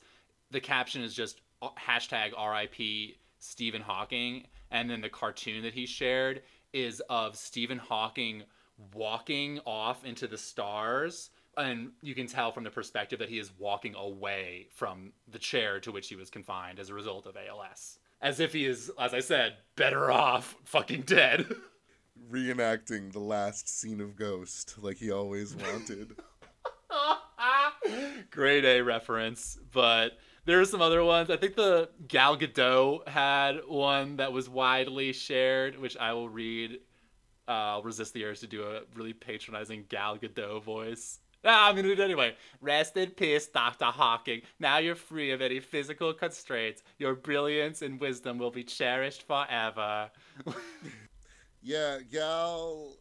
[0.51, 5.85] the caption is just uh, hashtag rip stephen hawking and then the cartoon that he
[5.85, 6.41] shared
[6.73, 8.43] is of stephen hawking
[8.93, 13.51] walking off into the stars and you can tell from the perspective that he is
[13.57, 17.99] walking away from the chair to which he was confined as a result of ALS.
[18.21, 21.47] As if he is, as I said, better off fucking dead.
[22.31, 26.15] Reenacting the last scene of Ghost like he always wanted.
[28.31, 30.13] Grade A reference, but
[30.45, 31.29] there are some other ones.
[31.29, 36.79] I think the Gal Gadot had one that was widely shared, which I will read.
[37.47, 41.19] Uh, I'll resist the urge to do a really patronizing Gal Gadot voice.
[41.47, 42.35] Ah, I'm gonna do it anyway.
[42.59, 43.85] Rest in peace, Dr.
[43.85, 44.41] Hawking.
[44.59, 46.81] Now you're free of any physical constraints.
[46.97, 50.09] Your brilliance and wisdom will be cherished forever.
[51.61, 52.93] yeah, Gal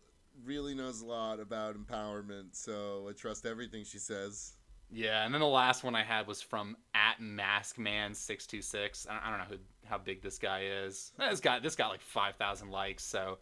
[0.44, 4.52] really knows a lot about empowerment, so I trust everything she says.
[4.92, 9.07] Yeah, and then the last one I had was from at Maskman626.
[9.09, 11.12] I I don't know who, how big this guy is.
[11.18, 13.38] This got this got like 5,000 likes, so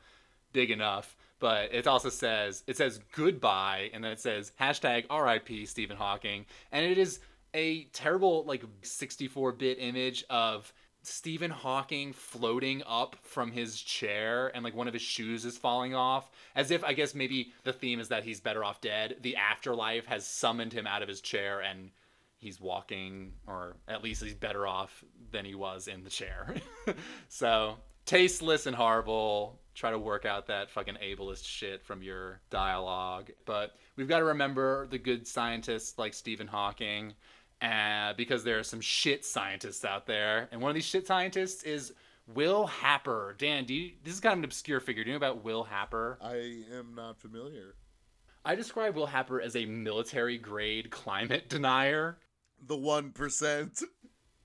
[0.53, 1.17] big enough.
[1.43, 6.47] But it also says it says goodbye, and then it says hashtag RIP Stephen Hawking,
[6.71, 7.19] and it is
[7.53, 14.77] a terrible like 64-bit image of Stephen Hawking floating up from his chair and like
[14.77, 18.09] one of his shoes is falling off as if I guess maybe the theme is
[18.11, 19.17] that he's better off dead.
[19.21, 21.91] The afterlife has summoned him out of his chair and
[22.39, 26.55] he's walking or at least he's better off than he was in the chair.
[27.29, 29.59] so, tasteless and horrible.
[29.75, 33.31] Try to work out that fucking ableist shit from your dialogue.
[33.47, 37.15] But we've got to remember the good scientists like Stephen Hawking,
[37.63, 40.49] uh, because there are some shit scientists out there.
[40.53, 41.93] And one of these shit scientists is
[42.27, 43.35] Will Happer.
[43.39, 45.05] Dan, do you, this is kind of an obscure figure.
[45.05, 46.19] Do you know about Will Happer?
[46.21, 47.75] I am not familiar.
[48.45, 52.19] I describe Will Happer as a military grade climate denier.
[52.67, 53.83] The one percent.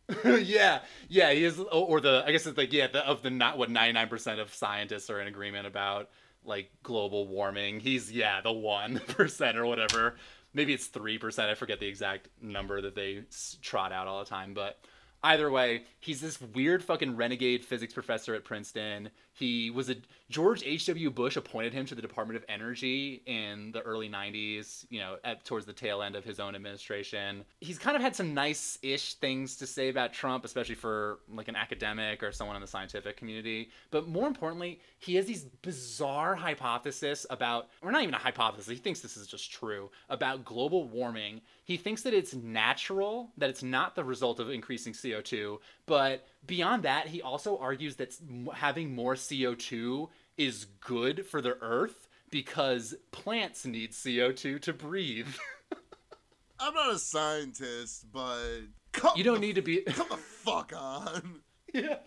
[0.26, 0.80] yeah,
[1.10, 3.70] yeah, he is, or the I guess it's like yeah, the, of the not what
[3.70, 6.10] ninety nine percent of scientists are in agreement about
[6.46, 7.80] like global warming.
[7.80, 10.16] He's yeah the one percent or whatever.
[10.54, 11.50] Maybe it's three percent.
[11.50, 13.24] I forget the exact number that they
[13.62, 14.80] trot out all the time, but
[15.24, 19.10] either way, he's this weird fucking renegade physics professor at Princeton.
[19.38, 19.96] He was a
[20.30, 21.10] George H.W.
[21.12, 25.46] Bush appointed him to the Department of Energy in the early 90s, you know, at,
[25.46, 27.46] towards the tail end of his own administration.
[27.62, 31.56] He's kind of had some nice-ish things to say about Trump, especially for like an
[31.56, 33.70] academic or someone in the scientific community.
[33.90, 38.76] But more importantly, he has these bizarre hypotheses about, or not even a hypothesis, he
[38.76, 41.40] thinks this is just true, about global warming.
[41.64, 46.84] He thinks that it's natural, that it's not the result of increasing CO2, but beyond
[46.84, 48.16] that, he also argues that
[48.54, 55.28] having more CO2 is good for the earth because plants need CO2 to breathe.
[56.60, 61.42] I'm not a scientist, but come you don't need to be come the fuck on.
[61.74, 61.98] yeah.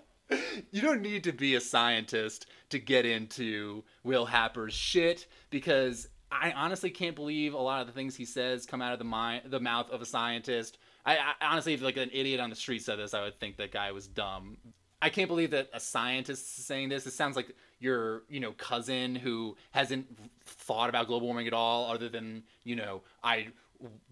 [0.70, 6.52] You don't need to be a scientist to get into Will Happer's shit because I
[6.52, 9.42] honestly can't believe a lot of the things he says come out of the mind,
[9.46, 10.78] the mouth of a scientist.
[11.04, 13.56] I, I honestly, if like an idiot on the street said this, I would think
[13.56, 14.56] that guy was dumb.
[15.02, 17.06] I can't believe that a scientist is saying this.
[17.06, 20.06] It sounds like your, you know, cousin who hasn't
[20.44, 23.48] thought about global warming at all, other than, you know, I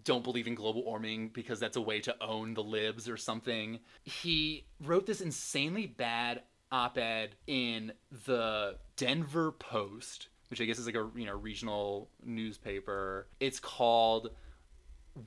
[0.03, 3.79] don't believe in global warming because that's a way to own the libs or something.
[4.03, 7.93] He wrote this insanely bad op-ed in
[8.25, 13.27] the Denver Post, which I guess is like a you know regional newspaper.
[13.39, 14.31] It's called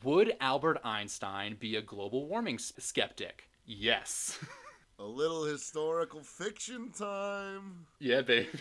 [0.03, 4.39] "Would Albert Einstein be a global warming s- skeptic?" Yes.
[4.99, 7.87] A little historical fiction time.
[7.99, 8.49] Yeah, baby.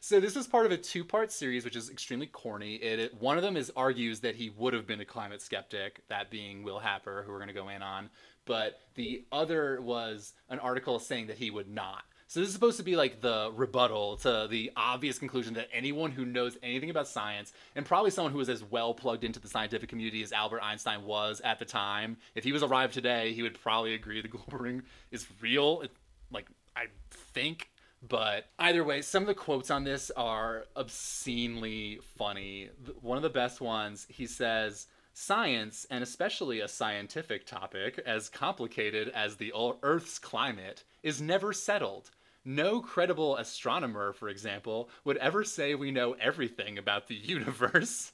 [0.00, 2.76] So this is part of a two-part series, which is extremely corny.
[2.76, 6.00] It, it- one of them is argues that he would have been a climate skeptic,
[6.08, 8.08] that being Will Happer, who we're going to go in on.
[8.46, 12.04] But the other was an article saying that he would not.
[12.28, 16.10] So this is supposed to be like the rebuttal to the obvious conclusion that anyone
[16.10, 19.48] who knows anything about science, and probably someone who is as well plugged into the
[19.48, 23.42] scientific community as Albert Einstein was at the time, if he was alive today, he
[23.42, 25.82] would probably agree the global warming is real.
[25.82, 25.92] It,
[26.32, 27.70] like I think
[28.08, 32.70] but either way, some of the quotes on this are obscenely funny.
[33.00, 39.08] One of the best ones, he says, Science, and especially a scientific topic as complicated
[39.08, 39.52] as the
[39.82, 42.10] Earth's climate, is never settled.
[42.46, 48.12] No credible astronomer, for example, would ever say we know everything about the universe.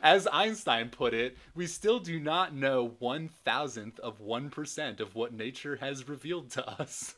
[0.00, 5.34] As Einstein put it, we still do not know one thousandth of 1% of what
[5.34, 7.16] nature has revealed to us.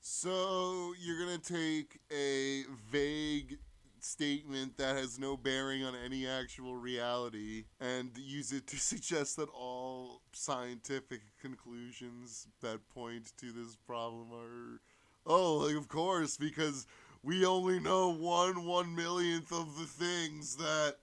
[0.00, 3.58] So you're gonna take a vague
[4.00, 9.50] statement that has no bearing on any actual reality and use it to suggest that
[9.50, 14.80] all scientific conclusions that point to this problem are
[15.28, 16.86] oh like of course because
[17.22, 20.96] we only know one one millionth of the things that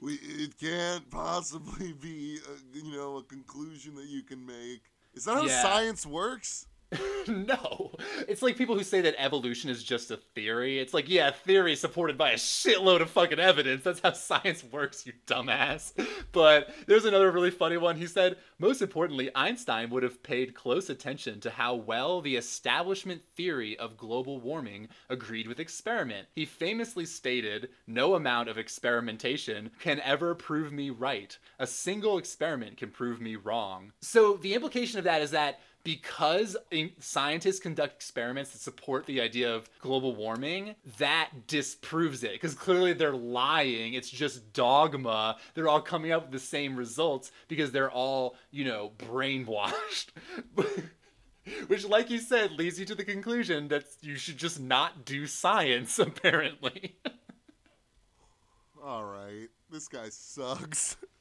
[0.00, 4.82] we it can't possibly be a, you know a conclusion that you can make
[5.14, 5.62] is that how Yeah.
[5.62, 6.66] science works
[7.28, 7.92] no.
[8.28, 10.78] It's like people who say that evolution is just a theory.
[10.78, 13.84] It's like, yeah, theory supported by a shitload of fucking evidence.
[13.84, 15.92] That's how science works, you dumbass.
[16.32, 17.96] But there's another really funny one.
[17.96, 23.22] He said, most importantly, Einstein would have paid close attention to how well the establishment
[23.36, 26.28] theory of global warming agreed with experiment.
[26.34, 31.36] He famously stated, no amount of experimentation can ever prove me right.
[31.58, 33.92] A single experiment can prove me wrong.
[34.00, 36.56] So the implication of that is that because
[36.98, 42.32] scientists conduct experiments that support the idea of global warming, that disproves it.
[42.32, 43.94] Because clearly they're lying.
[43.94, 45.36] It's just dogma.
[45.54, 50.08] They're all coming up with the same results because they're all, you know, brainwashed.
[51.66, 55.26] Which, like you said, leads you to the conclusion that you should just not do
[55.26, 56.96] science, apparently.
[58.82, 60.96] all right this guy sucks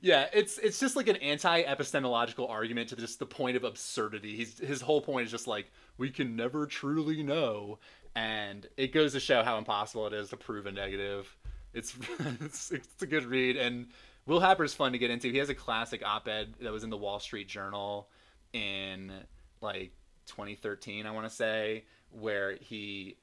[0.00, 4.36] Yeah, it's it's just like an anti-epistemological argument to just the point of absurdity.
[4.36, 7.78] He's his whole point is just like we can never truly know,
[8.14, 11.36] and it goes to show how impossible it is to prove a negative.
[11.74, 11.94] It's
[12.40, 13.86] it's, it's a good read, and
[14.26, 15.30] Will Happer's fun to get into.
[15.30, 18.08] He has a classic op-ed that was in the Wall Street Journal
[18.52, 19.12] in
[19.60, 19.92] like
[20.26, 23.16] 2013, I want to say, where he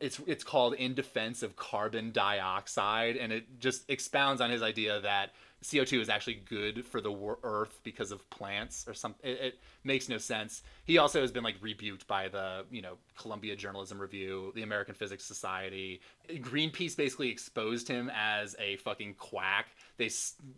[0.00, 4.98] it's it's called in defense of carbon dioxide and it just expounds on his idea
[5.00, 5.32] that
[5.62, 9.60] CO2 is actually good for the wor- earth because of plants or something it, it
[9.82, 10.62] makes no sense.
[10.84, 14.94] He also has been like rebuked by the you know Columbia Journalism Review the American
[14.94, 16.00] Physics Society.
[16.30, 19.66] Greenpeace basically exposed him as a fucking quack.
[19.96, 20.10] They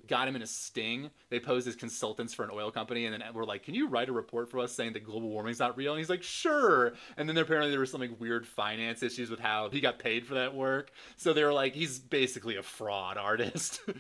[0.07, 1.11] got him in a sting.
[1.31, 4.11] They posed as consultants for an oil company and then were like can you write
[4.11, 5.93] a report for us saying that global warming's not real?
[5.93, 6.93] And he's like sure.
[7.17, 10.27] And then apparently there was some like weird finance issues with how he got paid
[10.27, 10.91] for that work.
[11.17, 13.81] So they were like he's basically a fraud artist.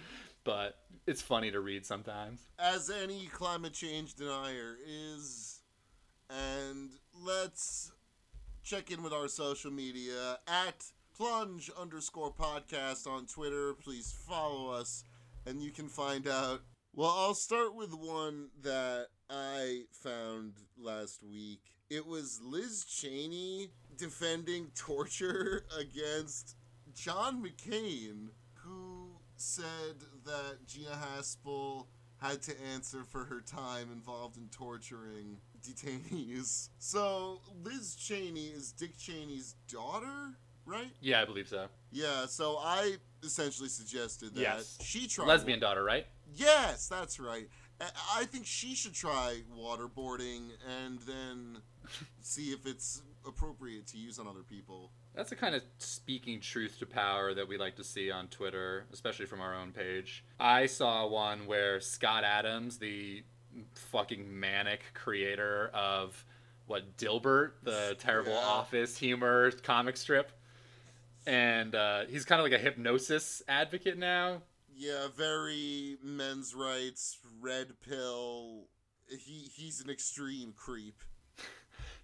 [0.44, 0.78] But
[1.10, 5.58] it's funny to read sometimes as any climate change denier is.
[6.30, 6.90] And
[7.26, 7.90] let's
[8.62, 10.84] check in with our social media at
[11.16, 13.74] plunge underscore podcast on Twitter.
[13.74, 15.02] Please follow us
[15.46, 16.60] and you can find out.
[16.94, 21.62] Well, I'll start with one that I found last week.
[21.88, 26.54] It was Liz Cheney defending torture against
[26.94, 31.86] John McCain, who said that Gina Haspel
[32.20, 36.68] had to answer for her time involved in torturing detainees.
[36.78, 40.34] So, Liz Cheney is Dick Cheney's daughter,
[40.66, 40.90] right?
[41.00, 44.78] yeah I believe so Yeah, so I essentially suggested that Yes.
[44.82, 47.48] she try lesbian daughter right Yes, that's right.
[47.80, 47.90] I-
[48.20, 50.50] I think she should try waterboarding
[50.82, 51.62] and then
[52.20, 54.92] see if it's appropriate to use on other people.
[55.14, 58.86] That's the kind of speaking truth to power that we like to see on Twitter,
[58.92, 60.24] especially from our own page.
[60.38, 63.24] I saw one where Scott Adams, the
[63.74, 66.24] fucking manic creator of
[66.66, 68.38] what Dilbert, the terrible Yeah.
[68.38, 70.30] office humor comic strip,
[71.26, 74.42] and uh, he's kind of like a hypnosis advocate now.
[74.74, 78.68] Yeah, very men's rights, red pill.
[79.08, 81.02] He he's an extreme creep.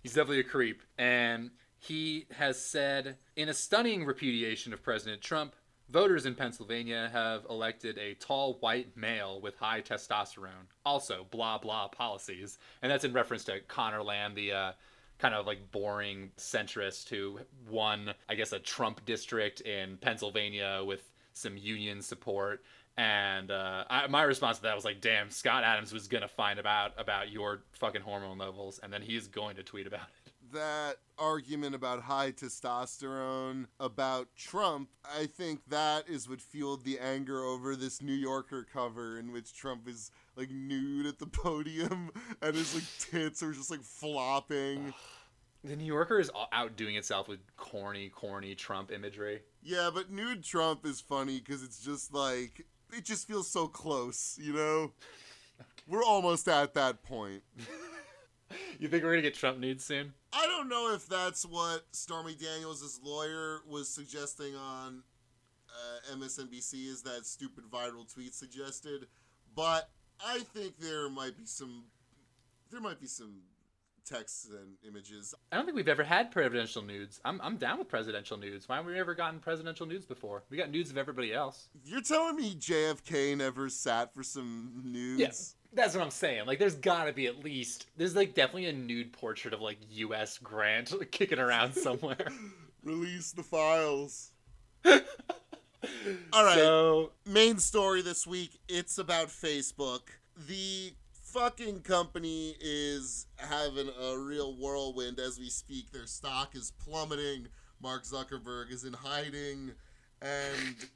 [0.03, 0.83] He's definitely a creep.
[0.99, 5.55] And he has said, in a stunning repudiation of President Trump,
[5.89, 10.69] voters in Pennsylvania have elected a tall white male with high testosterone.
[10.85, 12.59] Also, blah, blah policies.
[12.83, 14.73] And that's in reference to Conor Lamb, the uh,
[15.19, 21.03] kind of like boring centrist who won, I guess, a Trump district in Pennsylvania with
[21.33, 22.63] some union support.
[22.99, 26.59] And uh, I, my response to that was like, "Damn, Scott Adams was gonna find
[26.59, 30.97] about about your fucking hormone levels, and then he's going to tweet about it." That
[31.19, 37.75] argument about high testosterone about Trump, I think that is what fueled the anger over
[37.75, 42.11] this New Yorker cover in which Trump is like nude at the podium
[42.43, 44.93] and his like tits are just like flopping.
[45.65, 49.41] The New Yorker is outdoing itself with corny, corny Trump imagery.
[49.65, 54.39] Yeah, but nude Trump is funny because it's just like it just feels so close,
[54.41, 54.93] you know.
[55.89, 57.43] We're almost at that point.
[58.79, 60.13] You think we're gonna get Trump nudes soon?
[60.33, 65.03] I don't know if that's what Stormy Daniels' lawyer was suggesting on
[65.71, 69.07] uh, MSNBC, is that stupid viral tweet suggested,
[69.55, 69.89] but
[70.25, 71.85] I think there might be some,
[72.71, 73.41] there might be some
[74.07, 75.35] texts and images.
[75.51, 77.21] I don't think we've ever had presidential nudes.
[77.25, 78.69] I'm, I'm down with presidential nudes.
[78.69, 80.45] Why haven't we ever gotten presidential nudes before?
[80.49, 81.69] We got nudes of everybody else.
[81.85, 85.21] You're telling me JFK never sat for some nudes?
[85.21, 85.55] Yes.
[85.77, 86.47] That's what I'm saying.
[86.47, 90.39] Like, there's gotta be at least there's like definitely a nude portrait of like U.S.
[90.39, 92.27] Grant kicking around somewhere.
[92.83, 94.33] Release the files.
[94.85, 96.57] All right.
[96.57, 100.01] So main story this week it's about facebook
[100.49, 107.47] the fucking company is having a real whirlwind as we speak their stock is plummeting
[107.81, 109.73] mark zuckerberg is in hiding
[110.23, 110.89] and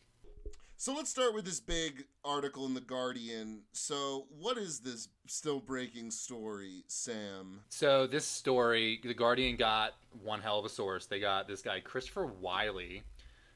[0.80, 5.60] so let's start with this big article in the guardian so what is this still
[5.60, 11.06] breaking story sam So this story, the Guardian got one hell of a source.
[11.06, 13.02] They got this guy Christopher Wylie,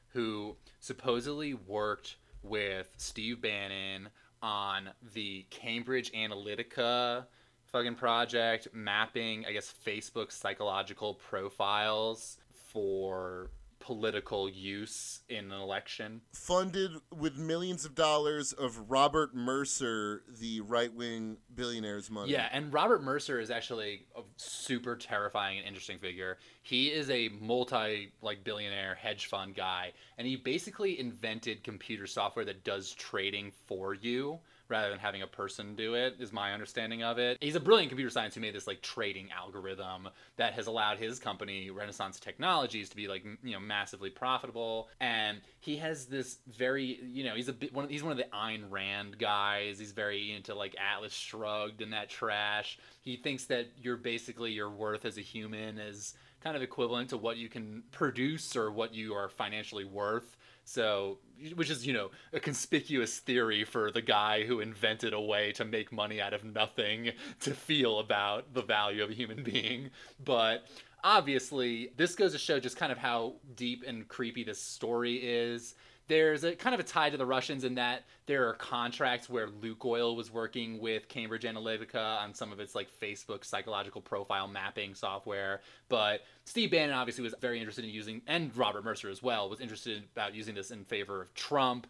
[0.09, 4.09] who supposedly worked with Steve Bannon
[4.41, 7.25] on the Cambridge Analytica
[7.63, 13.49] fucking project, mapping, I guess, Facebook psychological profiles for
[13.85, 16.21] political use in an election.
[16.33, 23.03] funded with millions of dollars of robert mercer the right-wing billionaire's money Yeah, and Robert
[23.03, 26.39] Mercer is actually a super terrifying and interesting figure.
[26.63, 32.45] He is a multi like billionaire hedge fund guy, and he basically invented computer software
[32.45, 37.03] that does trading for you rather than having a person do it is my understanding
[37.03, 37.37] of it.
[37.41, 38.35] He's a brilliant computer scientist.
[38.35, 43.07] Who made this like trading algorithm that has allowed his company renaissance technologies to be
[43.07, 44.89] like you know massively profitable.
[44.99, 48.17] And he has this very you know he's a bit one of, he's one of
[48.17, 49.79] the Ayn Rand guys.
[49.79, 52.79] He's very into like Atlas shrugged and that trash.
[53.01, 57.17] He thinks that you're basically your worth as a human is kind of equivalent to
[57.17, 60.37] what you can produce or what you are financially worth.
[60.63, 61.17] So,
[61.55, 65.65] which is, you know, a conspicuous theory for the guy who invented a way to
[65.65, 67.11] make money out of nothing
[67.41, 69.89] to feel about the value of a human being.
[70.23, 70.65] But
[71.03, 75.75] obviously, this goes to show just kind of how deep and creepy this story is
[76.07, 79.47] there's a kind of a tie to the Russians in that there are contracts where
[79.47, 84.93] Lukoil was working with Cambridge Analytica on some of its like Facebook psychological profile mapping
[84.93, 85.61] software.
[85.89, 89.59] But Steve Bannon obviously was very interested in using, and Robert Mercer as well was
[89.59, 91.87] interested about using this in favor of Trump.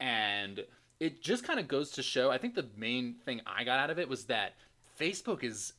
[0.00, 0.64] And
[0.98, 2.30] it just kind of goes to show.
[2.30, 4.54] I think the main thing I got out of it was that
[4.98, 5.72] Facebook is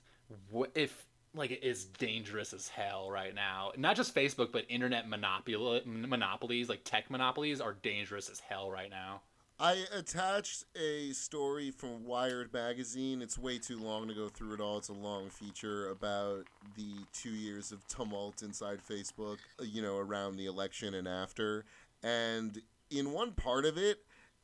[0.73, 1.05] if
[1.36, 3.71] like it is dangerous as hell right now.
[3.77, 8.89] Not just Facebook, but internet monopoly monopolies, like tech monopolies, are dangerous as hell right
[8.89, 9.21] now.
[9.59, 13.21] I attached a story from Wired magazine.
[13.21, 14.77] It's way too long to go through it all.
[14.77, 20.38] It's a long feature about the two years of tumult inside Facebook, you know, around
[20.38, 21.65] the election and after.
[22.01, 23.99] And in one part of it,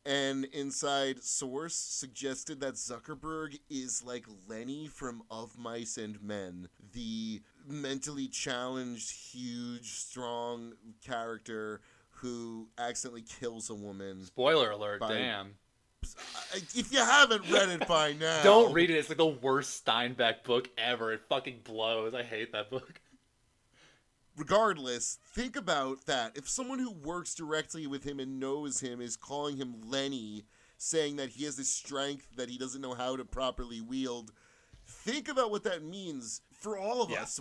[0.10, 7.42] an inside source suggested that Zuckerberg is like Lenny from Of Mice and Men, the
[7.68, 10.74] mentally challenged, huge, strong
[11.06, 14.26] character who accidentally kills a woman.
[14.26, 15.54] Spoiler alert, by, damn.
[16.74, 18.96] If you haven't read it by now, don't read it.
[18.96, 21.14] It's like the worst Steinbeck book ever.
[21.14, 22.16] It fucking blows.
[22.16, 23.00] I hate that book
[24.40, 26.38] regardless, think about that.
[26.38, 30.46] If someone who works directly with him and knows him is calling him Lenny,
[30.78, 34.32] saying that he has this strength that he doesn't know how to properly wield,
[34.88, 37.24] think about what that means for all of yeah.
[37.24, 37.40] us.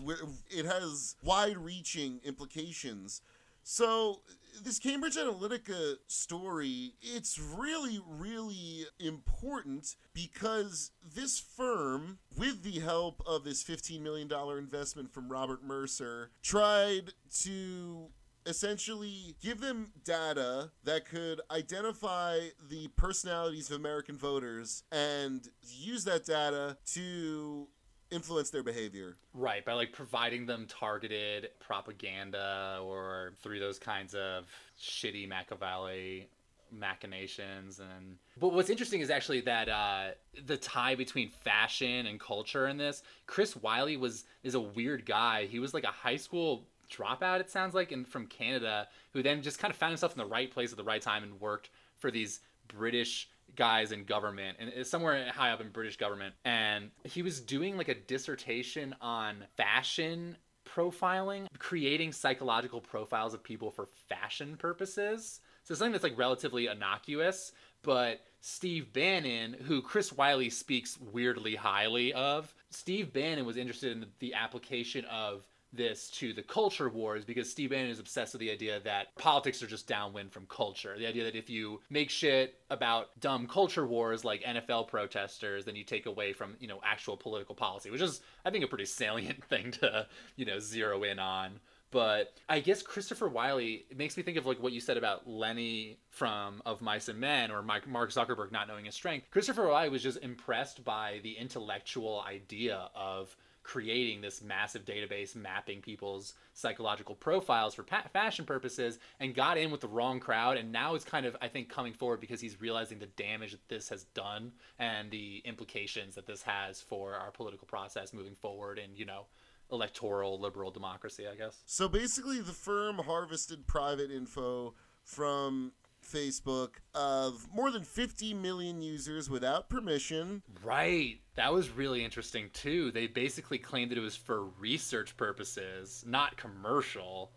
[0.51, 3.23] It has wide reaching implications.
[3.63, 4.23] So,
[4.65, 13.45] this Cambridge Analytica story, it's really, really important because this firm, with the help of
[13.45, 18.09] this $15 million investment from Robert Mercer, tried to
[18.47, 22.39] essentially give them data that could identify
[22.69, 27.69] the personalities of American voters and use that data to
[28.11, 29.17] influence their behavior.
[29.35, 34.47] Right, by like providing them targeted propaganda or through those kinds of
[34.81, 36.29] shitty Machiavelli
[36.71, 40.09] machinations and but what's interesting is actually that uh
[40.45, 45.47] the tie between fashion and culture in this chris wylie was is a weird guy
[45.47, 49.43] he was like a high school dropout it sounds like and from canada who then
[49.43, 51.71] just kind of found himself in the right place at the right time and worked
[51.99, 56.35] for these british guys in government and it's somewhere high up in British government.
[56.45, 63.71] And he was doing like a dissertation on fashion profiling, creating psychological profiles of people
[63.71, 65.41] for fashion purposes.
[65.65, 67.53] So something that's like relatively innocuous,
[67.83, 74.07] but Steve Bannon, who Chris Wylie speaks weirdly highly of, Steve Bannon was interested in
[74.21, 78.51] the application of this to the culture wars because Steve Bannon is obsessed with the
[78.51, 80.97] idea that politics are just downwind from culture.
[80.99, 85.77] The idea that if you make shit about dumb culture wars like NFL protesters, then
[85.77, 88.85] you take away from, you know, actual political policy, which is, I think, a pretty
[88.87, 90.07] salient thing to,
[90.37, 91.61] you know, zero in on.
[91.91, 95.27] But I guess Christopher Wylie it makes me think of like what you said about
[95.27, 99.31] Lenny from Of Mice and Men or Mark Zuckerberg not knowing his strength.
[99.31, 103.35] Christopher Wylie was just impressed by the intellectual idea of
[103.69, 109.71] creating this massive database mapping people's psychological profiles for pa- fashion purposes and got in
[109.71, 112.59] with the wrong crowd and now is kind of i think coming forward because he's
[112.63, 117.31] realizing the damage that this has done and the implications that this has for our
[117.31, 119.27] political process moving forward and you know
[119.71, 121.59] electoral liberal democracy i guess.
[121.67, 124.73] So basically the firm harvested private info
[125.05, 125.73] from
[126.09, 130.43] Facebook of more than 50 million users without permission.
[130.65, 131.21] Right.
[131.37, 132.91] That was really interesting too.
[132.91, 137.33] They basically claimed that it was for research purposes, not commercial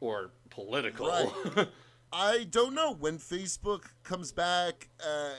[0.00, 1.08] or political.
[1.08, 1.68] Right.
[2.12, 5.32] I don't know when Facebook comes back uh,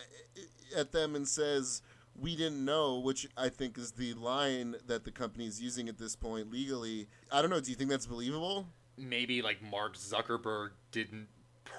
[0.76, 1.82] at them and says
[2.20, 5.98] we didn't know, which I think is the line that the company is using at
[5.98, 7.08] this point legally.
[7.32, 7.60] I don't know.
[7.60, 8.68] Do you think that's believable?
[8.98, 11.28] Maybe like Mark Zuckerberg didn't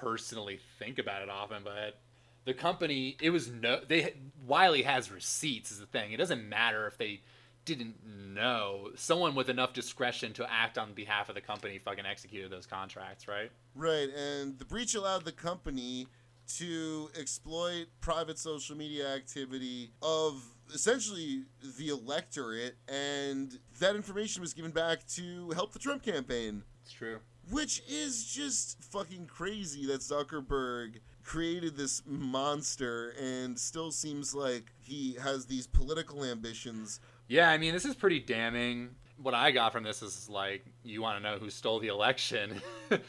[0.01, 1.99] personally think about it often, but
[2.45, 4.13] the company it was no they
[4.45, 6.13] Wylie has receipts is the thing.
[6.13, 7.21] It doesn't matter if they
[7.65, 8.91] didn't know.
[8.95, 13.27] Someone with enough discretion to act on behalf of the company fucking executed those contracts,
[13.27, 13.51] right?
[13.75, 16.07] Right, and the breach allowed the company
[16.55, 20.41] to exploit private social media activity of
[20.73, 21.43] essentially
[21.77, 26.63] the electorate, and that information was given back to help the Trump campaign.
[26.83, 27.19] It's true.
[27.49, 35.17] Which is just fucking crazy that Zuckerberg created this monster and still seems like he
[35.21, 36.99] has these political ambitions.
[37.27, 38.89] Yeah, I mean, this is pretty damning.
[39.21, 42.61] What I got from this is like, you want to know who stole the election.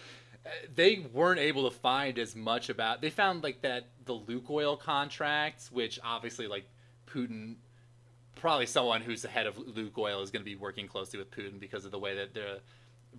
[0.74, 3.01] they weren't able to find as much about.
[3.01, 6.64] They found like that the Lukoil contracts, which obviously like
[7.07, 7.57] Putin,
[8.34, 11.61] probably someone who's the head of Lukoil is going to be working closely with Putin
[11.61, 12.61] because of the way that the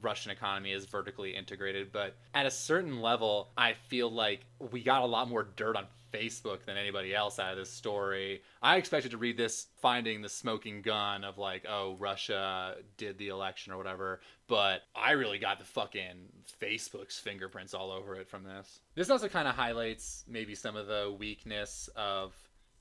[0.02, 1.92] Russian economy is vertically integrated.
[1.92, 5.86] But at a certain level, I feel like we got a lot more dirt on
[6.12, 8.42] Facebook than anybody else out of this story.
[8.62, 13.30] I expected to read this finding the smoking gun of like, oh, Russia did the
[13.30, 16.30] election or whatever, but I really got the fucking
[16.62, 18.80] Facebook's fingerprints all over it from this.
[18.96, 22.34] This also kind of highlights maybe some of the weakness of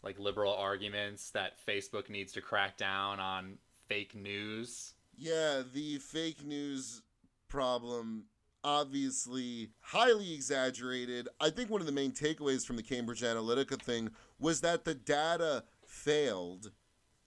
[0.03, 3.59] like liberal arguments that Facebook needs to crack down on
[3.89, 4.95] fake news.
[5.17, 7.03] Yeah, the fake news
[7.49, 8.25] problem
[8.65, 11.29] obviously highly exaggerated.
[11.41, 14.95] I think one of the main takeaways from the Cambridge Analytica thing was that the
[14.95, 16.73] data failed.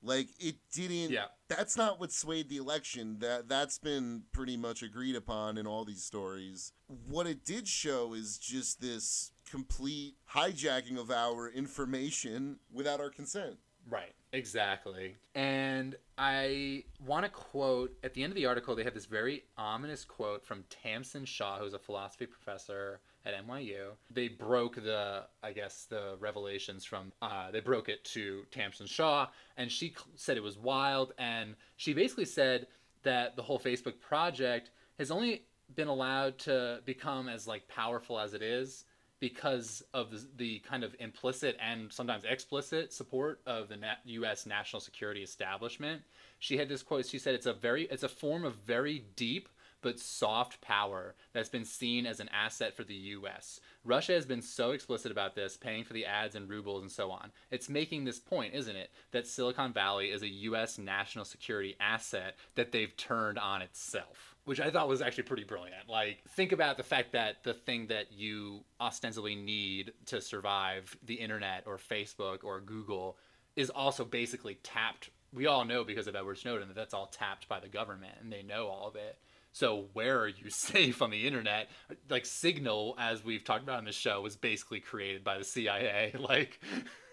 [0.03, 1.27] Like it didn't Yeah.
[1.47, 3.19] that's not what swayed the election.
[3.19, 6.73] That that's been pretty much agreed upon in all these stories.
[7.07, 13.57] What it did show is just this complete hijacking of our information without our consent.
[13.89, 14.13] Right.
[14.33, 15.17] Exactly.
[15.35, 19.43] And I want to quote at the end of the article, they have this very
[19.57, 23.91] ominous quote from Tamsin Shaw, who's a philosophy professor at NYU.
[24.09, 29.27] They broke the, I guess, the revelations from, uh, they broke it to Tamsin Shaw,
[29.57, 31.13] and she said it was wild.
[31.17, 32.67] And she basically said
[33.03, 35.43] that the whole Facebook project has only
[35.75, 38.85] been allowed to become as like powerful as it is
[39.21, 44.45] because of the, kind of implicit and sometimes explicit support of the U.S.
[44.45, 46.01] national security establishment.
[46.39, 47.05] She had this quote.
[47.05, 49.47] She said, "It's a very, it's a form of very deep
[49.81, 53.59] but soft power that's been seen as an asset for the U.S.
[53.83, 57.11] Russia has been so explicit about this, paying for the ads and rubles and so
[57.11, 57.31] on.
[57.49, 60.77] It's making this point, isn't it, that Silicon Valley is a U.S.
[60.77, 65.87] national security asset that they've turned on itself." Which I thought was actually pretty brilliant.
[65.87, 71.15] Like, think about the fact that the thing that you ostensibly need to survive the
[71.15, 73.17] internet or Facebook or Google
[73.55, 75.11] is also basically tapped.
[75.31, 78.31] We all know because of Edward Snowden that that's all tapped by the government and
[78.31, 79.19] they know all of it.
[79.53, 81.69] So where are you safe on the internet?
[82.09, 86.13] Like Signal, as we've talked about on the show, was basically created by the CIA.
[86.21, 86.59] Like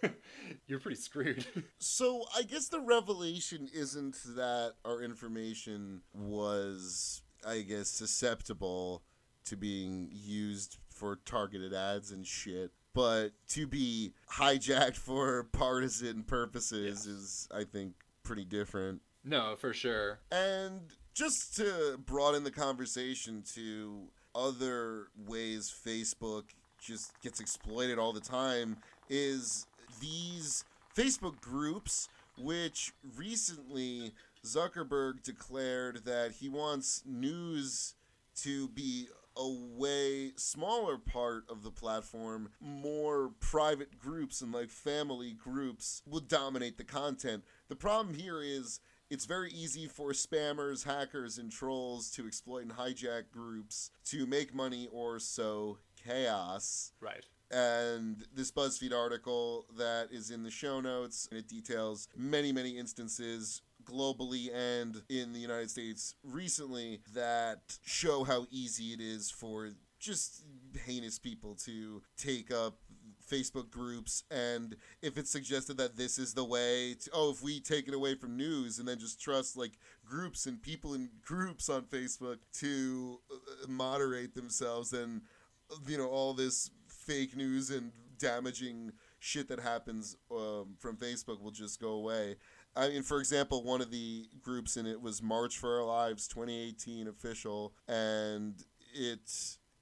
[0.66, 1.44] you're pretty screwed.
[1.78, 9.02] So I guess the revelation isn't that our information was, I guess, susceptible
[9.46, 17.06] to being used for targeted ads and shit, but to be hijacked for partisan purposes
[17.06, 19.00] is, I think, pretty different.
[19.24, 20.20] no, for sure.
[20.30, 20.82] And
[21.18, 24.04] just to broaden the conversation to
[24.36, 26.44] other ways Facebook
[26.80, 28.76] just gets exploited all the time
[29.08, 29.66] is
[30.00, 30.64] these
[30.96, 32.08] Facebook groups,
[32.38, 34.12] which recently
[34.46, 37.96] Zuckerberg declared that he wants news
[38.42, 45.32] to be a way smaller part of the platform, more private groups and like family
[45.32, 47.42] groups will dominate the content.
[47.68, 48.78] The problem here is
[49.10, 54.54] it's very easy for spammers, hackers, and trolls to exploit and hijack groups to make
[54.54, 56.92] money or sow chaos.
[57.00, 57.24] Right.
[57.50, 62.76] And this BuzzFeed article that is in the show notes, and it details many, many
[62.76, 69.70] instances globally and in the United States recently that show how easy it is for
[69.98, 70.44] just
[70.84, 72.78] heinous people to take up
[73.30, 77.60] Facebook groups and if it's suggested that this is the way to oh if we
[77.60, 79.72] take it away from news and then just trust like
[80.04, 85.22] groups and people in groups on Facebook to uh, moderate themselves then
[85.86, 91.50] you know all this fake news and damaging shit that happens um, from Facebook will
[91.50, 92.36] just go away.
[92.76, 96.28] I mean, for example, one of the groups in it was March for Our Lives
[96.28, 98.54] 2018 official, and
[98.94, 99.30] it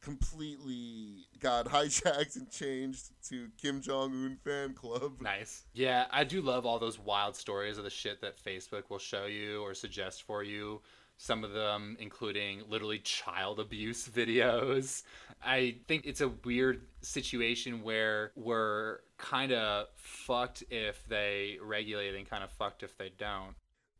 [0.06, 5.20] completely got hijacked and changed to Kim Jong Un fan club.
[5.20, 5.64] Nice.
[5.74, 9.26] Yeah, I do love all those wild stories of the shit that Facebook will show
[9.26, 10.80] you or suggest for you.
[11.18, 15.02] Some of them including literally child abuse videos.
[15.44, 22.30] I think it's a weird situation where we're kind of fucked if they regulate and
[22.30, 23.56] kind of fucked if they don't.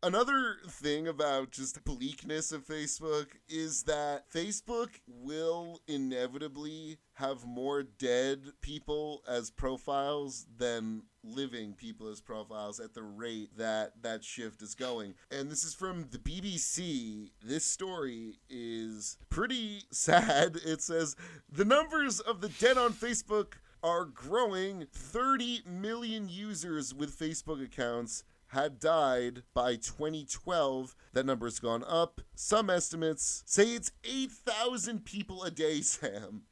[0.07, 7.83] Another thing about just the bleakness of Facebook is that Facebook will inevitably have more
[7.83, 14.63] dead people as profiles than living people as profiles at the rate that that shift
[14.63, 15.15] is going.
[15.33, 17.31] And this is from the BBC.
[17.43, 20.57] This story is pretty sad.
[20.65, 21.17] It says
[21.51, 24.87] the numbers of the dead on Facebook are growing.
[24.93, 30.95] 30 million users with Facebook accounts had died by 2012.
[31.13, 32.21] That number has gone up.
[32.35, 36.43] Some estimates say it's 8,000 people a day, Sam.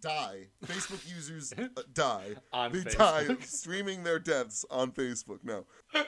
[0.00, 0.48] Die.
[0.66, 2.34] Facebook users uh, die.
[2.52, 5.38] On they die streaming their deaths on Facebook.
[5.44, 5.64] No.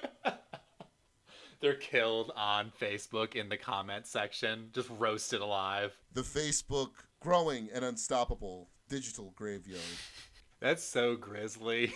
[1.61, 5.97] They're killed on Facebook in the comment section, just roasted alive.
[6.13, 6.91] The Facebook
[7.21, 9.81] growing and unstoppable digital graveyard.
[10.61, 11.95] That's so grisly.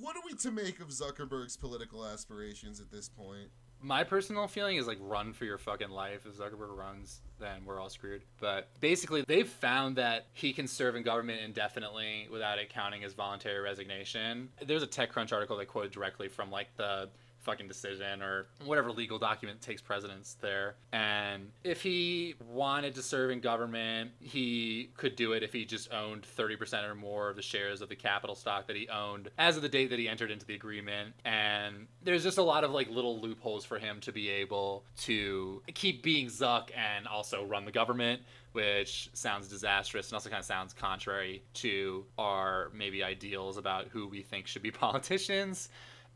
[0.00, 3.50] What are we to make of Zuckerberg's political aspirations at this point?
[3.84, 6.24] My personal feeling is like run for your fucking life.
[6.24, 8.22] If Zuckerberg runs, then we're all screwed.
[8.40, 13.12] But basically, they've found that he can serve in government indefinitely without it counting as
[13.12, 14.48] voluntary resignation.
[14.64, 17.10] There's a TechCrunch article that quoted directly from like the
[17.42, 20.76] fucking decision or whatever legal document takes precedence there.
[20.92, 25.92] And if he wanted to serve in government, he could do it if he just
[25.92, 29.56] owned 30% or more of the shares of the capital stock that he owned as
[29.56, 31.14] of the date that he entered into the agreement.
[31.24, 35.62] And there's just a lot of like little loopholes for him to be able to
[35.74, 38.22] keep being Zuck and also run the government
[38.52, 44.06] which sounds disastrous and also kind of sounds contrary to our maybe ideals about who
[44.06, 45.68] we think should be politicians.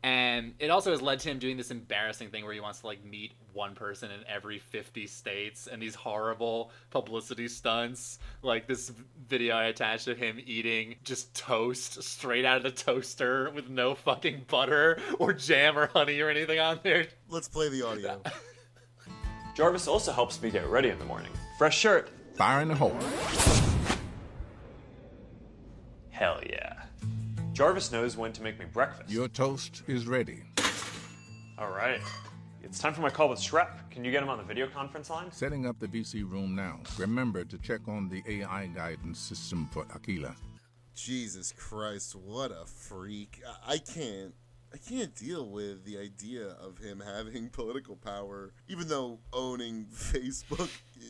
[0.03, 2.87] And it also has led to him doing this embarrassing thing where he wants to
[2.87, 8.19] like meet one person in every 50 states and these horrible publicity stunts.
[8.43, 8.91] Like this
[9.27, 13.95] video I attached of him eating just toast straight out of the toaster with no
[13.95, 17.07] fucking butter or jam or honey or anything on there.
[17.29, 18.21] Let's play the audio.
[19.55, 21.31] Jarvis also helps me get ready in the morning.
[21.57, 22.11] Fresh shirt.
[22.35, 22.95] Fire in the hole.
[26.11, 26.76] Hell yeah.
[27.57, 29.09] Jarvis knows when to make me breakfast.
[29.09, 30.43] Your toast is ready.
[31.57, 31.99] All right.
[32.61, 33.89] It's time for my call with Schrep.
[33.89, 35.31] Can you get him on the video conference line?
[35.31, 36.79] Setting up the VC room now.
[36.99, 40.35] Remember to check on the AI guidance system for Aquila.
[40.93, 43.41] Jesus Christ, what a freak.
[43.65, 44.35] I- I can't
[44.71, 50.69] I can't deal with the idea of him having political power, even though owning Facebook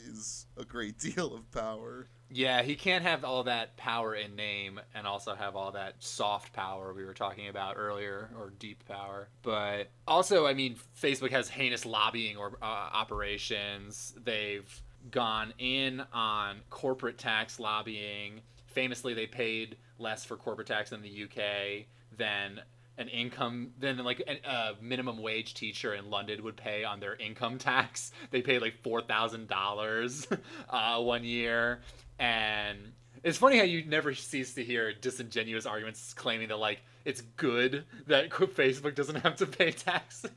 [0.09, 2.07] is a great deal of power.
[2.29, 6.51] Yeah, he can't have all that power in name and also have all that soft
[6.51, 9.29] power we were talking about earlier or deep power.
[9.43, 14.13] But also, I mean, Facebook has heinous lobbying or uh, operations.
[14.21, 14.69] They've
[15.09, 18.41] gone in on corporate tax lobbying.
[18.67, 21.85] Famously, they paid less for corporate tax in the UK
[22.17, 22.59] than
[22.97, 27.15] an income than like a uh, minimum wage teacher in London would pay on their
[27.15, 28.11] income tax.
[28.31, 30.27] They paid like four thousand dollars
[30.69, 31.81] uh, one year,
[32.19, 32.77] and
[33.23, 37.83] it's funny how you never cease to hear disingenuous arguments claiming that like it's good
[38.07, 40.31] that Facebook doesn't have to pay taxes.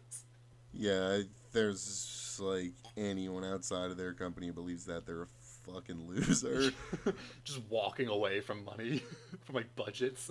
[0.73, 1.21] Yeah,
[1.53, 5.27] there's like anyone outside of their company believes that they're a
[5.73, 6.73] fucking loser.
[7.45, 9.03] Just walking away from money,
[9.45, 10.31] from like budgets.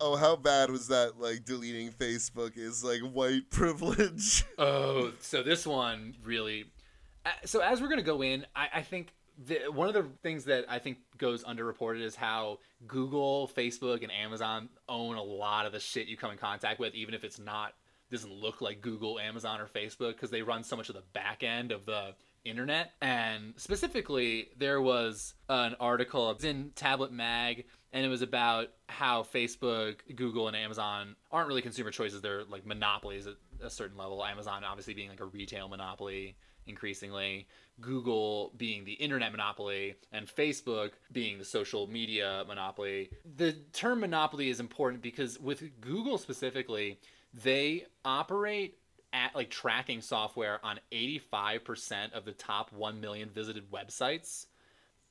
[0.00, 1.18] oh, how bad was that?
[1.18, 4.44] Like deleting Facebook is like white privilege.
[4.58, 6.66] Oh, so this one really.
[7.26, 9.12] uh, So as we're gonna go in, I, I think
[9.46, 14.12] the, one of the things that I think goes underreported is how Google, Facebook, and
[14.12, 17.38] Amazon own a lot of the shit you come in contact with, even if it's
[17.38, 17.74] not
[18.10, 21.42] doesn't look like Google, Amazon, or Facebook, because they run so much of the back
[21.42, 22.14] end of the
[22.44, 22.92] internet.
[23.00, 28.68] And specifically, there was an article it was in Tablet Mag, and it was about
[28.88, 33.96] how Facebook, Google, and Amazon aren't really consumer choices; they're like monopolies at a certain
[33.96, 34.24] level.
[34.24, 36.36] Amazon obviously being like a retail monopoly
[36.66, 37.46] increasingly.
[37.80, 43.10] Google being the internet monopoly and Facebook being the social media monopoly.
[43.36, 47.00] The term monopoly is important because with Google specifically,
[47.32, 48.78] they operate
[49.12, 54.46] at like tracking software on 85% of the top 1 million visited websites.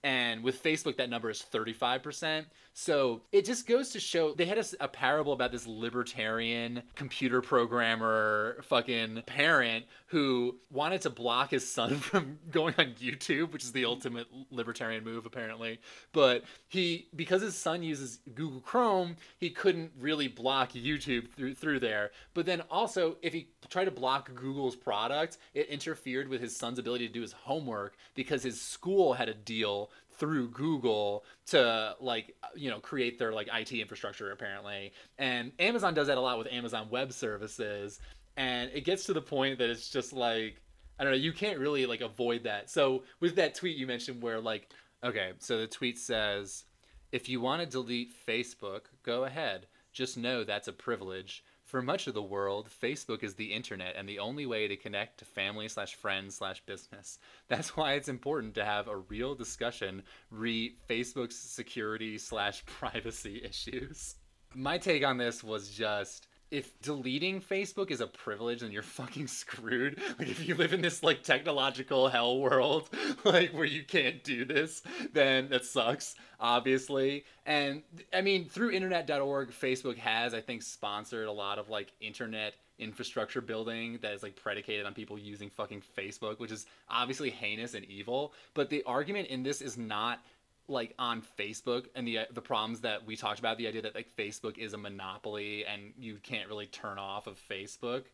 [0.04, 2.46] And with Facebook, that number is 35%.
[2.74, 7.40] So it just goes to show they had a, a, parable about this libertarian computer
[7.42, 13.72] programmer fucking parent who wanted to block his son from going on YouTube, which is
[13.72, 15.80] the ultimate libertarian move, apparently.
[16.14, 21.80] But he, because his son uses Google Chrome, he couldn't really block YouTube through, through
[21.80, 22.12] there.
[22.34, 26.80] But then also, if he tried to block Google's product, it interfered with his son's
[26.80, 32.36] ability to do his homework because his school had a deal through Google to like
[32.56, 34.94] you know create their like IT infrastructure apparently.
[35.18, 38.00] And Amazon does that a lot with Amazon Web Services
[38.38, 40.62] and it gets to the point that it's just like
[41.00, 42.70] I don't know, you can't really like avoid that.
[42.70, 44.72] So with that tweet you mentioned where like
[45.04, 46.66] okay, so the tweet says
[47.12, 49.68] if you want to delete Facebook, go ahead.
[49.92, 51.44] Just know that's a privilege.
[51.74, 55.18] For much of the world, Facebook is the internet and the only way to connect
[55.18, 57.18] to family slash friends slash business.
[57.48, 64.18] That's why it's important to have a real discussion re Facebook's security slash privacy issues.
[64.54, 69.28] My take on this was just if deleting Facebook is a privilege, then you're fucking
[69.28, 70.00] screwed.
[70.20, 72.90] Like if you live in this like technological hell world,
[73.24, 77.26] like where you can't do this, then that sucks, obviously.
[77.48, 77.82] And
[78.14, 83.42] I mean, through internet.org, Facebook has, I think, sponsored a lot of like internet infrastructure
[83.42, 87.86] building that is like predicated on people using fucking Facebook, which is obviously heinous and
[87.86, 88.34] evil.
[88.54, 90.20] But the argument in this is not
[90.68, 94.08] like on Facebook and the the problems that we talked about the idea that like
[94.18, 98.06] Facebook is a monopoly and you can't really turn off of Facebook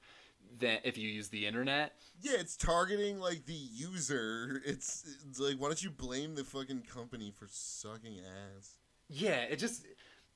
[0.58, 4.62] then if you use the internet Yeah, it's targeting like the user.
[4.66, 8.78] It's, it's like why don't you blame the fucking company for sucking ass?
[9.10, 9.86] yeah it just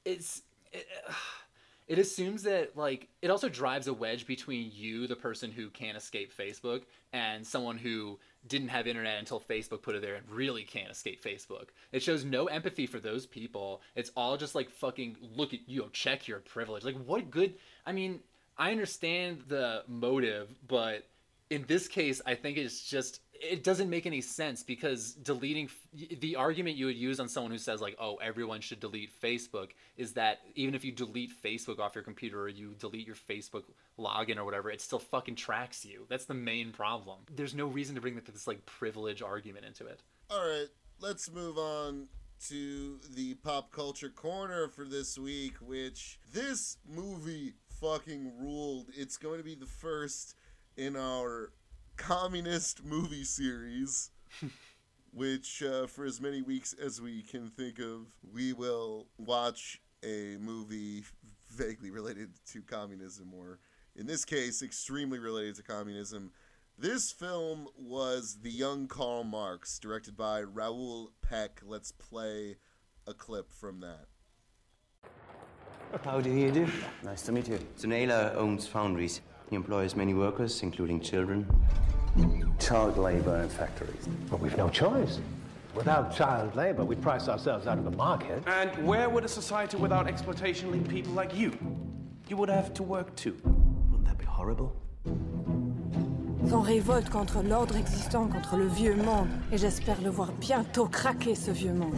[0.04, 0.42] it's
[0.72, 0.86] it,
[1.88, 5.98] it assumes that like it also drives a wedge between you the person who can't
[5.98, 8.18] escape facebook and someone who
[8.48, 11.70] didn't have internet until facebook put it there and really can't escape facebook.
[11.92, 13.82] It shows no empathy for those people.
[13.96, 16.84] It's all just like fucking look at you check your privilege.
[16.84, 18.20] Like what good i mean
[18.58, 21.08] i understand the motive but
[21.50, 25.70] in this case i think it's just it doesn't make any sense because deleting
[26.20, 29.72] the argument you would use on someone who says like oh everyone should delete facebook
[29.98, 33.64] is that even if you delete facebook off your computer or you delete your facebook
[34.00, 36.06] login or whatever it still fucking tracks you.
[36.10, 37.20] That's the main problem.
[37.34, 40.02] There's no reason to bring this like privilege argument into it.
[40.30, 40.68] All right,
[41.00, 42.08] let's move on
[42.48, 48.88] to the pop culture corner for this week, which this movie fucking ruled.
[48.96, 50.36] It's going to be the first
[50.76, 51.54] in our
[51.98, 54.12] communist movie series,
[55.14, 60.38] which, uh, for as many weeks as we can think of, we will watch a
[60.40, 61.04] movie
[61.50, 63.60] vaguely related to communism, or
[63.96, 66.32] in this case, extremely related to communism.
[66.78, 71.62] This film was The Young Karl Marx, directed by Raoul Peck.
[71.64, 72.58] Let's play
[73.06, 74.08] a clip from that.
[76.04, 76.68] How do you do?
[77.04, 77.60] Nice to meet you.
[77.78, 79.22] Zanela owns foundries.
[79.50, 81.46] He employs many workers, including children.
[82.60, 84.08] Child labor in factories.
[84.30, 85.20] But we've no choice.
[85.76, 88.44] Without child labor, we price ourselves out of the market.
[88.46, 91.58] And where would a society without exploitation leave people like you?
[92.28, 93.36] You would have to work too.
[93.90, 94.76] Wouldn't that be horrible?
[96.48, 99.30] S'en révolte contre l'ordre existant, contre le vieux monde.
[99.52, 101.96] Et j'espère le voir bientôt craquer, ce vieux monde.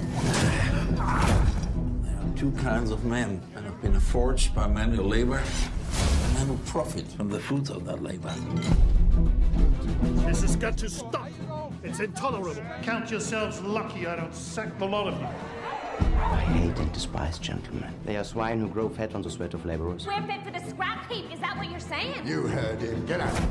[0.96, 5.41] There are Two kinds of men men have been forged by manual labor
[6.36, 8.34] and men who profit from the fruits of that labor.
[10.28, 11.30] This has got to stop.
[11.84, 12.62] It's intolerable.
[12.82, 15.28] Count yourselves lucky I don't sack the lot of you.
[16.18, 17.94] I hate and despise gentlemen.
[18.06, 20.06] They are swine who grow fat on the sweat of laborers.
[20.06, 21.32] We're fit for the scrap heap.
[21.32, 22.26] Is that what you're saying?
[22.26, 23.06] You heard him.
[23.06, 23.42] Get out.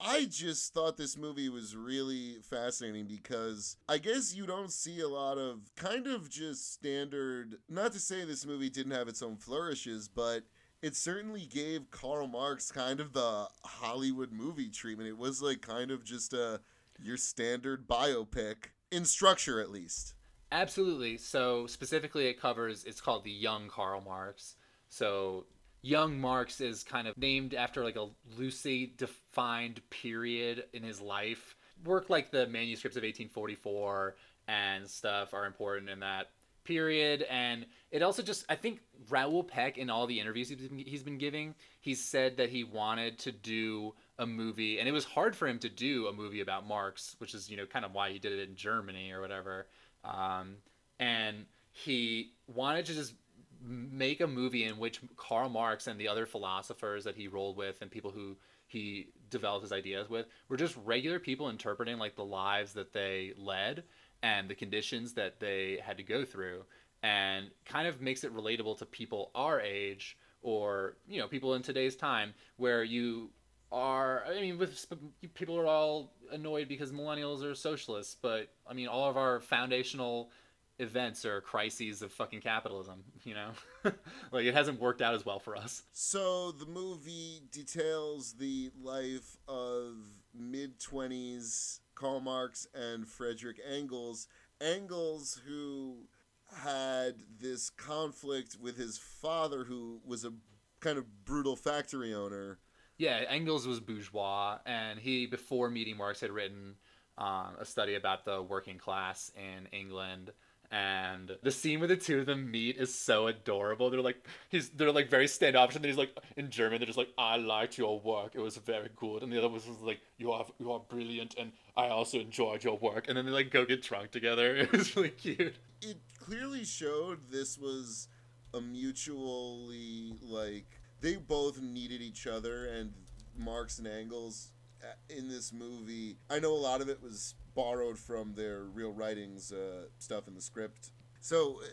[0.00, 5.08] I just thought this movie was really fascinating because I guess you don't see a
[5.08, 7.56] lot of kind of just standard.
[7.70, 10.42] Not to say this movie didn't have its own flourishes, but
[10.84, 15.08] it certainly gave Karl Marx kind of the Hollywood movie treatment.
[15.08, 16.60] It was like kind of just a
[17.02, 18.56] your standard biopic
[18.90, 20.12] in structure, at least.
[20.52, 21.16] Absolutely.
[21.16, 22.84] So specifically, it covers.
[22.84, 24.56] It's called the Young Karl Marx.
[24.90, 25.46] So
[25.80, 31.56] young Marx is kind of named after like a loosely defined period in his life.
[31.86, 34.16] Work like the manuscripts of 1844
[34.48, 36.28] and stuff are important in that
[36.64, 37.24] period.
[37.30, 41.02] And it also just, I think Raoul Peck in all the interviews he's been, he's
[41.02, 45.34] been giving, he said that he wanted to do a movie, and it was hard
[45.36, 48.10] for him to do a movie about Marx, which is you know kind of why
[48.10, 49.66] he did it in Germany or whatever.
[50.04, 50.56] Um,
[50.98, 53.14] and he wanted to just
[53.60, 57.80] make a movie in which Karl Marx and the other philosophers that he rolled with
[57.80, 58.36] and people who
[58.66, 63.32] he developed his ideas with were just regular people interpreting like the lives that they
[63.36, 63.82] led
[64.24, 66.64] and the conditions that they had to go through
[67.02, 71.62] and kind of makes it relatable to people our age or you know people in
[71.62, 73.28] today's time where you
[73.70, 74.86] are i mean with
[75.34, 80.30] people are all annoyed because millennials are socialists but i mean all of our foundational
[80.78, 83.50] events are crises of fucking capitalism you know?
[84.32, 85.82] Like it hasn't worked out as well for us.
[85.92, 89.96] So the movie details the life of
[90.34, 94.28] mid 20s Karl Marx and Frederick Engels.
[94.60, 96.06] Engels, who
[96.54, 100.32] had this conflict with his father, who was a
[100.80, 102.58] kind of brutal factory owner.
[102.98, 106.74] Yeah, Engels was bourgeois, and he before meeting Marx had written
[107.16, 110.30] um, a study about the working class in England.
[110.70, 113.88] And the scene where the two of them meet is so adorable.
[113.88, 116.80] They're like he's they're like very standoffish, and then he's like in German.
[116.80, 118.32] They're just like, "I liked your work.
[118.34, 121.52] It was very good." And the other was like, "You are you are brilliant, and
[121.76, 124.56] I also enjoyed your work." And then they like go get drunk together.
[124.56, 125.56] It was really cute.
[125.82, 128.08] It clearly showed this was
[128.52, 132.92] a mutually like they both needed each other, and
[133.36, 134.52] Marx and Engels
[134.82, 136.16] uh, in this movie.
[136.30, 140.34] I know a lot of it was borrowed from their real writings uh, stuff in
[140.34, 140.90] the script.
[141.20, 141.66] So uh,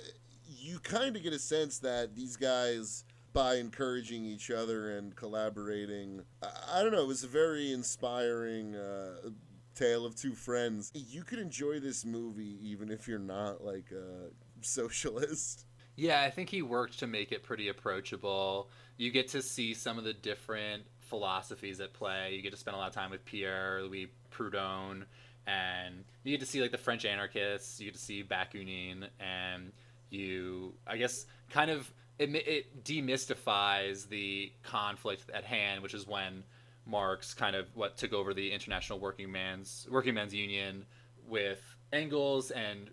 [0.47, 6.23] you kind of get a sense that these guys, by encouraging each other and collaborating,
[6.41, 9.29] I, I don't know, it was a very inspiring uh,
[9.75, 10.91] tale of two friends.
[10.93, 14.29] You could enjoy this movie even if you're not like a
[14.61, 15.65] socialist.
[15.95, 18.69] Yeah, I think he worked to make it pretty approachable.
[18.97, 22.33] You get to see some of the different philosophies at play.
[22.33, 25.03] You get to spend a lot of time with Pierre Louis Proudhon,
[25.45, 27.79] and you get to see like the French anarchists.
[27.79, 29.73] You get to see Bakunin, and
[30.09, 36.43] you, I guess, kind of it, it demystifies the conflict at hand, which is when
[36.85, 40.85] Marx kind of what took over the International Working Man's Working Men's Union
[41.27, 41.61] with
[41.93, 42.89] Engels and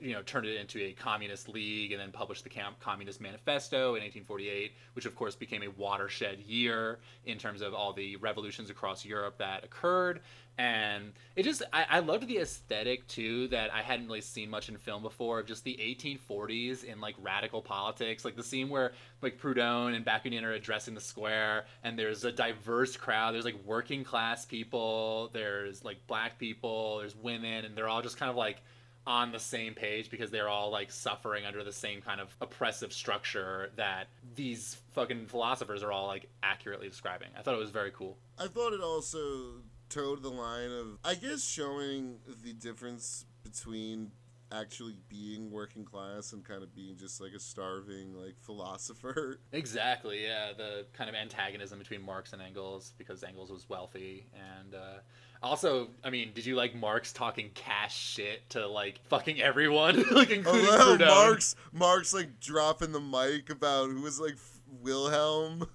[0.00, 3.94] you know turned it into a communist league and then published the Camp Communist Manifesto
[3.94, 8.70] in 1848, which of course became a watershed year in terms of all the revolutions
[8.70, 10.20] across Europe that occurred.
[10.58, 14.68] And it just I, I loved the aesthetic too that I hadn't really seen much
[14.68, 18.92] in film before of just the 1840s in like radical politics, like the scene where
[19.22, 23.34] like Proudhon and Bakunin are addressing the square, and there's a diverse crowd.
[23.34, 28.16] There's like working class people, there's like black people, there's women, and they're all just
[28.16, 28.60] kind of like
[29.08, 32.92] on the same page because they're all like suffering under the same kind of oppressive
[32.92, 37.28] structure that these fucking philosophers are all like accurately describing.
[37.36, 38.18] I thought it was very cool.
[38.38, 44.12] I thought it also towed the line of, I guess, showing the difference between
[44.52, 49.40] actually being working class and kind of being just like a starving like philosopher.
[49.52, 50.52] Exactly, yeah.
[50.54, 54.98] The kind of antagonism between Marx and Engels because Engels was wealthy and uh,
[55.42, 60.30] also, I mean, did you like Marx talking cash shit to like fucking everyone, like
[60.30, 60.96] including Oh?
[60.98, 64.36] Marx, Marx like dropping the mic about who was like
[64.82, 65.68] Wilhelm.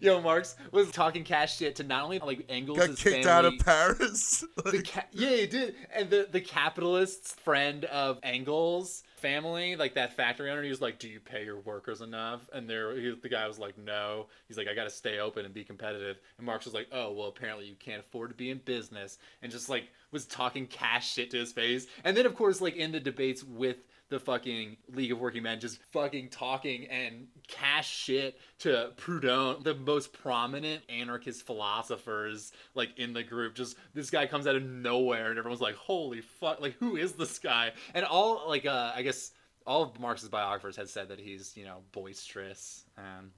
[0.00, 3.54] Yo, Marx was talking cash shit to not only like Engels' Got kicked out of
[3.62, 3.64] family-
[3.98, 4.44] Paris.
[4.56, 5.74] the ca- yeah, he did.
[5.94, 10.98] And the the capitalist's friend of Engels' family, like that factory owner, he was like,
[10.98, 14.58] "Do you pay your workers enough?" And there, he, the guy was like, "No." He's
[14.58, 17.28] like, "I got to stay open and be competitive." And Marx was like, "Oh, well,
[17.28, 21.30] apparently you can't afford to be in business," and just like was talking cash shit
[21.30, 21.86] to his face.
[22.04, 23.78] And then, of course, like in the debates with
[24.08, 29.74] the fucking League of Working Men just fucking talking and cash shit to Proudhon, the
[29.74, 33.54] most prominent anarchist philosophers like in the group.
[33.54, 36.60] Just this guy comes out of nowhere and everyone's like, "Holy fuck!
[36.60, 39.32] Like who is this guy?" And all like uh, I guess
[39.66, 43.30] all of Marx's biographers had said that he's you know boisterous and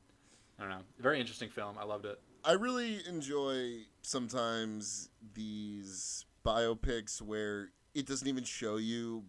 [0.59, 1.77] I don't know, very interesting film.
[1.79, 2.19] I loved it.
[2.45, 9.25] I really enjoy sometimes these biopics where it doesn't even show you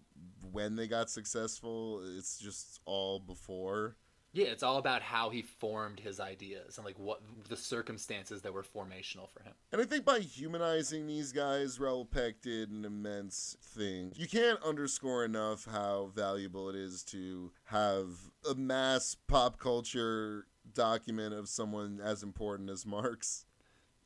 [0.51, 2.01] when they got successful.
[2.17, 3.95] It's just all before.
[4.33, 8.53] Yeah, it's all about how he formed his ideas and like what the circumstances that
[8.53, 9.53] were formational for him.
[9.71, 14.11] And I think by humanizing these guys, Raoul Peck did an immense thing.
[14.15, 18.09] You can't underscore enough how valuable it is to have
[18.47, 23.45] a mass pop culture document of someone as important as Marx.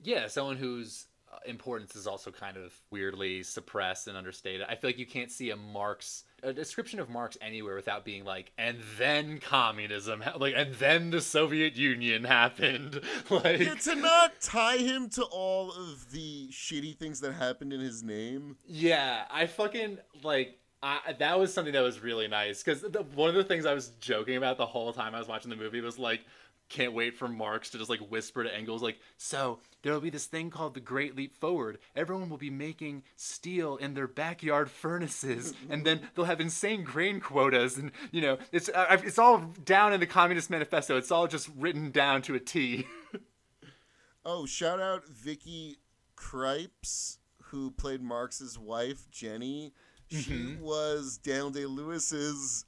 [0.04, 1.11] Yeah, someone whose uh,
[1.46, 4.66] importance is also kind of weirdly suppressed and understated.
[4.68, 8.24] I feel like you can't see a Marx a description of Marx anywhere without being
[8.24, 13.02] like, and then communism, ha- like, and then the Soviet Union happened.
[13.30, 17.80] like, Yeah, to not tie him to all of the shitty things that happened in
[17.80, 18.58] his name.
[18.66, 20.58] Yeah, I fucking like.
[20.84, 23.90] I, that was something that was really nice because one of the things I was
[24.00, 26.22] joking about the whole time I was watching the movie was like,
[26.72, 30.10] can't wait for Marx to just like whisper to Engels like, so there will be
[30.10, 31.78] this thing called the Great Leap Forward.
[31.96, 37.20] Everyone will be making steel in their backyard furnaces, and then they'll have insane grain
[37.20, 40.98] quotas, and you know, it's uh, it's all down in the Communist Manifesto.
[40.98, 42.88] It's all just written down to a T.
[44.24, 45.80] Oh, shout out Vicky
[46.16, 49.74] Krieps, who played Marx's wife, Jenny.
[50.12, 50.60] She Mhm.
[50.60, 52.66] was Daniel Day Lewis's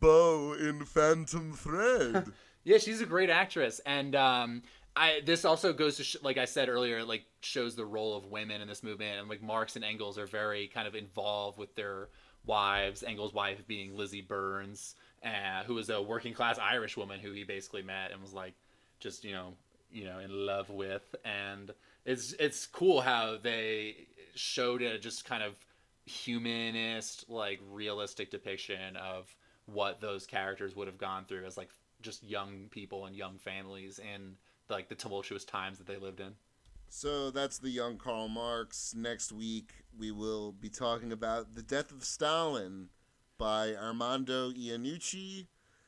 [0.00, 2.26] beau in Phantom Thread.
[2.64, 4.62] Yeah, she's a great actress, and um,
[4.96, 8.16] I this also goes to sh- like I said earlier, it, like shows the role
[8.16, 11.58] of women in this movement, and like Marx and Engels are very kind of involved
[11.58, 12.08] with their
[12.44, 13.02] wives.
[13.02, 17.44] Engels' wife being Lizzie Burns, uh, who was a working class Irish woman who he
[17.44, 18.54] basically met and was like,
[18.98, 19.54] just you know,
[19.90, 21.72] you know in love with, and
[22.04, 25.54] it's it's cool how they showed it a just kind of
[26.04, 29.34] humanist, like realistic depiction of
[29.66, 31.70] what those characters would have gone through as like
[32.02, 34.36] just young people and young families and
[34.68, 36.32] like the tumultuous times that they lived in.
[36.88, 38.94] So that's the young Karl Marx.
[38.96, 42.88] Next week we will be talking about The Death of Stalin
[43.38, 45.46] by Armando Iannucci,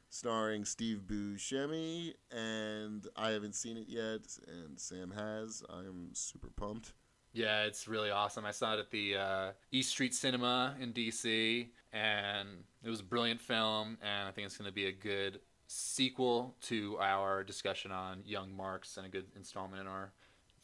[0.08, 5.62] starring Steve Buscemi, and I haven't seen it yet, and Sam has.
[5.68, 6.92] I'm super pumped.
[7.32, 8.44] Yeah, it's really awesome.
[8.44, 12.48] I saw it at the uh, East Street Cinema in DC, and
[12.84, 15.40] it was a brilliant film, and I think it's going to be a good
[15.72, 20.12] sequel to our discussion on Young Marx and a good installment in our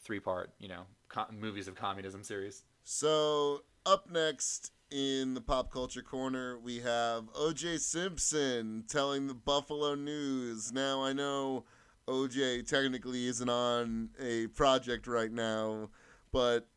[0.01, 2.63] three-part, you know, co- movies of communism series.
[2.83, 7.77] So up next in the pop culture corner, we have O.J.
[7.77, 10.71] Simpson telling the Buffalo News.
[10.71, 11.65] Now I know
[12.07, 12.63] O.J.
[12.63, 15.89] technically isn't on a project right now,
[16.31, 16.67] but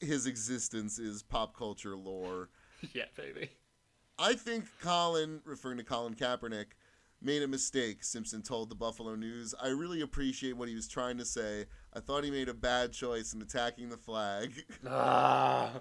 [0.00, 2.48] his existence is pop culture lore.
[2.94, 3.50] yeah, baby.
[4.18, 6.66] I think Colin, referring to Colin Kaepernick,
[7.24, 9.54] made a mistake, Simpson told the Buffalo News.
[9.62, 11.66] I really appreciate what he was trying to say.
[11.94, 14.52] I thought he made a bad choice in attacking the flag.
[14.86, 15.80] Ah,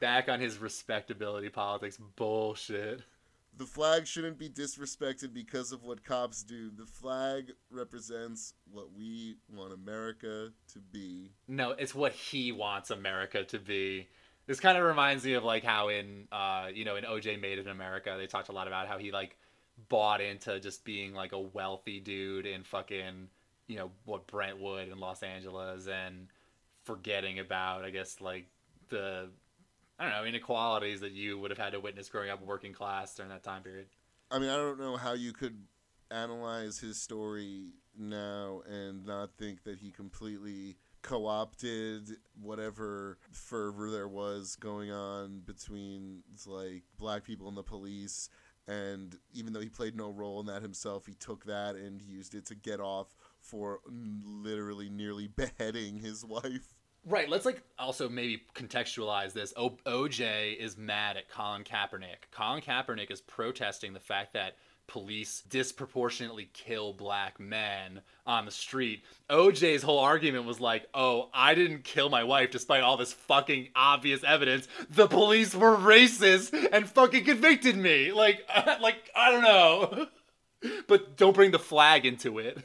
[0.00, 3.02] back on his respectability politics bullshit.
[3.56, 6.70] The flag shouldn't be disrespected because of what cops do.
[6.70, 11.32] The flag represents what we want America to be.
[11.48, 14.08] No, it's what he wants America to be.
[14.46, 17.58] This kind of reminds me of like how in uh, you know in OJ Made
[17.58, 19.36] in America they talked a lot about how he like
[19.88, 23.28] bought into just being like a wealthy dude in fucking
[23.66, 26.28] you know what Brentwood in Los Angeles and
[26.84, 28.46] forgetting about I guess like
[28.88, 29.28] the
[29.98, 33.14] I don't know inequalities that you would have had to witness growing up working class
[33.14, 33.86] during that time period.
[34.30, 35.56] I mean, I don't know how you could
[36.10, 42.10] analyze his story now and not think that he completely co-opted
[42.40, 48.28] whatever fervor there was going on between like black people and the police
[48.68, 52.34] and even though he played no role in that himself he took that and used
[52.34, 56.74] it to get off for literally nearly beheading his wife
[57.04, 57.28] Right.
[57.28, 59.54] Let's like also maybe contextualize this.
[59.56, 62.30] O- OJ is mad at Colin Kaepernick.
[62.30, 64.56] Colin Kaepernick is protesting the fact that
[64.88, 69.04] police disproportionately kill black men on the street.
[69.30, 73.68] OJ's whole argument was like, "Oh, I didn't kill my wife despite all this fucking
[73.76, 74.66] obvious evidence.
[74.90, 78.44] The police were racist and fucking convicted me." Like
[78.80, 80.08] like I don't know.
[80.88, 82.58] but don't bring the flag into it.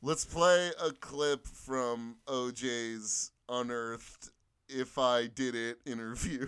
[0.00, 4.30] Let's play a clip from OJ's unearthed
[4.68, 6.46] if I did it interview.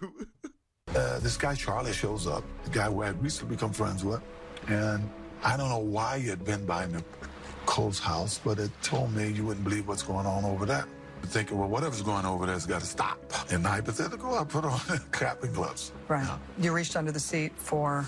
[0.89, 4.23] uh, this guy Charlie shows up, the guy who I recently become friends with,
[4.69, 5.09] and
[5.43, 9.65] I don't know why you'd been by Nicole's house, but it told me you wouldn't
[9.65, 10.85] believe what's going on over there.
[11.23, 13.19] I'm thinking, well, whatever's going over there's got to stop.
[13.51, 14.81] In the hypothetical, I put on
[15.13, 15.93] cap and gloves.
[16.09, 16.29] Right.
[16.59, 18.07] You reached under the seat for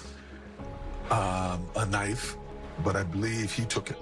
[1.10, 2.36] Um, a knife,
[2.84, 3.96] but I believe he took it.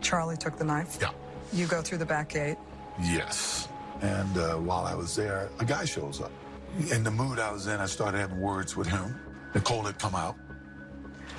[0.00, 0.98] Charlie took the knife.
[1.00, 1.10] Yeah.
[1.52, 2.56] You go through the back gate.
[3.02, 3.68] Yes.
[4.02, 6.32] And uh, while I was there, a guy shows up.
[6.90, 9.14] In the mood I was in, I started having words with him.
[9.54, 10.34] Nicole had come out,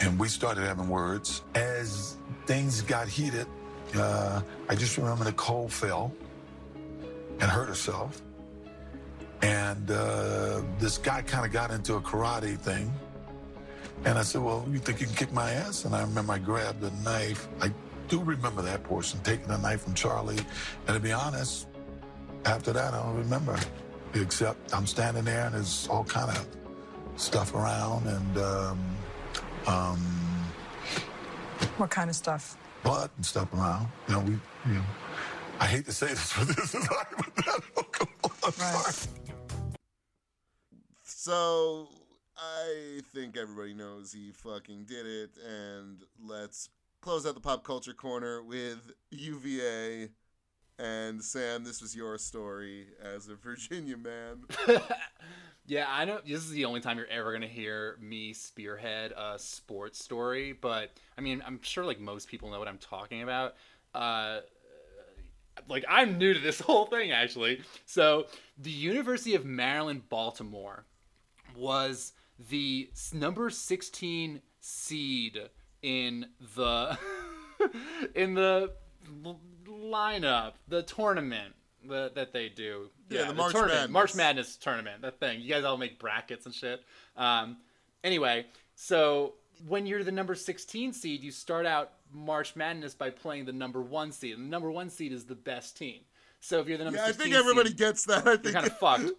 [0.02, 1.44] and we started having words.
[1.54, 3.48] As things got heated,
[3.96, 6.14] uh, I just remember Nicole fell
[7.40, 8.22] and hurt herself.
[9.42, 12.92] And uh, this guy kind of got into a karate thing.
[14.04, 15.86] And I said, Well, you think you can kick my ass?
[15.86, 17.48] And I remember I grabbed a knife.
[17.62, 17.72] I
[18.08, 20.40] do remember that portion, taking a knife from Charlie.
[20.88, 21.68] And to be honest,
[22.46, 23.58] after that, I don't remember.
[24.14, 26.48] Except I'm standing there and there's all kind of
[27.18, 28.80] stuff around and um,
[29.68, 30.00] um,
[31.78, 32.58] What kind of stuff?
[32.84, 33.88] blood and stuff around.
[34.08, 34.32] You know, we,
[34.68, 34.84] you know,
[35.60, 37.84] I hate to say this, but this is hypothetical.
[37.84, 38.08] Come
[38.44, 39.12] on, sorry.
[41.04, 41.88] So
[42.38, 46.70] I think everybody knows he fucking did it, and let's
[47.02, 50.10] close out the pop culture corner with UVA.
[50.78, 54.44] And Sam, this was your story as a Virginia man.
[55.68, 59.40] Yeah, I know this is the only time you're ever gonna hear me spearhead a
[59.40, 63.56] sports story, but I mean, I'm sure like most people know what I'm talking about.
[63.94, 64.42] Uh,
[65.68, 67.62] like I'm new to this whole thing actually.
[67.86, 68.28] So
[68.60, 70.86] the University of Maryland, Baltimore,
[71.56, 72.14] was
[72.50, 75.40] the number 16 seed
[75.82, 76.98] in the
[78.16, 78.72] in the
[79.68, 81.56] lineup, the tournament
[81.88, 82.90] the, that they do.
[83.10, 84.18] Yeah, the March tournament, March Madness.
[84.18, 85.42] Madness tournament, that thing.
[85.42, 86.84] You guys all make brackets and shit.
[87.16, 87.58] Um,
[88.04, 88.46] anyway,
[88.76, 89.34] so
[89.68, 93.82] when you're the number 16 seed, you start out March Madness by playing the number
[93.82, 94.36] one seed.
[94.36, 96.02] And the number one seed is the best team.
[96.40, 98.28] So if you're the number Yeah, I think everybody seed, gets that.
[98.28, 99.12] I you're think kind of fucked.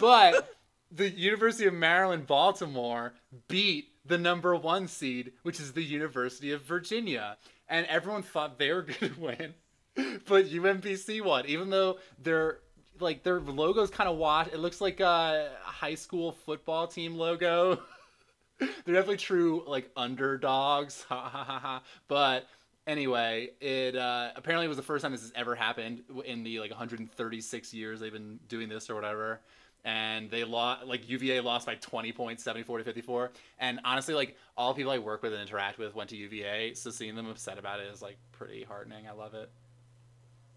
[0.00, 0.54] But
[0.90, 3.14] the University of Maryland Baltimore
[3.48, 7.36] beat the number one seed, which is the University of Virginia,
[7.68, 9.54] and everyone thought they were going to win,
[10.26, 12.58] but UMBC won, even though their
[13.00, 14.52] like their logo's kind of washed.
[14.52, 17.80] It looks like a high school football team logo.
[18.58, 21.02] They're definitely true like underdogs.
[21.08, 21.82] Ha ha ha ha.
[22.08, 22.46] But
[22.86, 26.70] anyway, it uh, apparently was the first time this has ever happened in the like
[26.70, 29.40] 136 years they've been doing this or whatever.
[29.84, 33.32] And they lost, like UVA lost by 20 points, 74 to 54.
[33.58, 36.90] And honestly, like all people I work with and interact with went to UVA, so
[36.90, 39.08] seeing them upset about it is like pretty heartening.
[39.08, 39.50] I love it.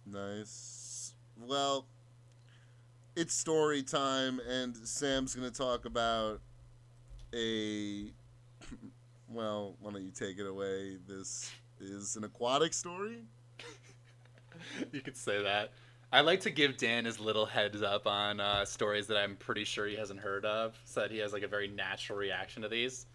[0.06, 1.14] Nice.
[1.38, 1.88] Well,
[3.15, 6.41] it's story time, and Sam's gonna talk about
[7.34, 8.11] a.
[9.27, 10.98] Well, why don't you take it away?
[11.07, 11.52] This
[11.82, 13.23] is an aquatic story.
[14.94, 15.72] you could say that.
[16.14, 19.64] I like to give Dan his little heads up on uh, stories that I'm pretty
[19.64, 22.69] sure he hasn't heard of, so that he has like a very natural reaction to
[22.69, 23.07] these.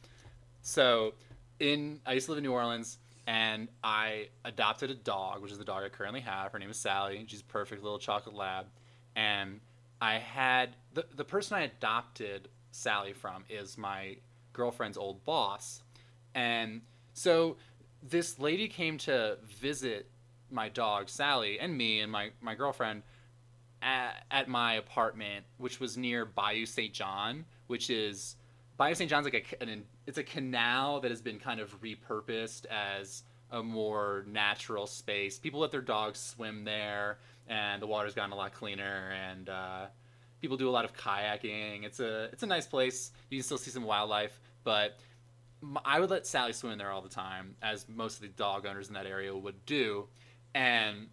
[0.62, 1.14] So,
[1.60, 2.98] in I used to live in New Orleans,
[3.30, 6.50] and I adopted a dog, which is the dog I currently have.
[6.50, 7.24] Her name is Sally.
[7.28, 8.66] She's a perfect little chocolate lab,
[9.14, 9.60] and
[10.00, 14.16] I had the the person I adopted Sally from is my
[14.52, 15.84] girlfriend's old boss,
[16.34, 16.82] and
[17.12, 17.56] so
[18.02, 20.10] this lady came to visit
[20.50, 23.04] my dog Sally and me and my my girlfriend
[23.80, 26.92] at, at my apartment, which was near Bayou St.
[26.92, 28.34] John, which is
[28.80, 29.10] Bayou St.
[29.10, 33.62] John's like a an, it's a canal that has been kind of repurposed as a
[33.62, 35.38] more natural space.
[35.38, 39.12] People let their dogs swim there, and the water's gotten a lot cleaner.
[39.12, 39.86] And uh,
[40.40, 41.84] people do a lot of kayaking.
[41.84, 43.12] It's a it's a nice place.
[43.28, 44.98] You can still see some wildlife, but
[45.84, 48.64] I would let Sally swim in there all the time, as most of the dog
[48.64, 50.08] owners in that area would do.
[50.54, 51.08] And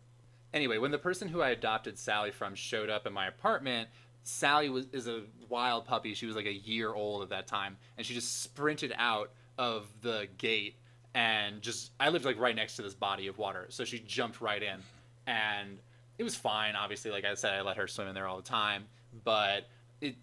[0.53, 3.89] anyway, when the person who I adopted Sally from showed up at my apartment,
[4.28, 6.14] Sally was is a wild puppy.
[6.14, 9.88] She was like a year old at that time, and she just sprinted out of
[10.02, 10.76] the gate
[11.16, 14.41] and just I lived like right next to this body of water, so she jumped
[14.41, 14.80] right in,
[15.26, 15.80] and
[16.18, 16.76] it was fine.
[16.76, 18.84] Obviously, like I said, I let her swim in there all the time,
[19.24, 19.70] but
[20.02, 20.16] it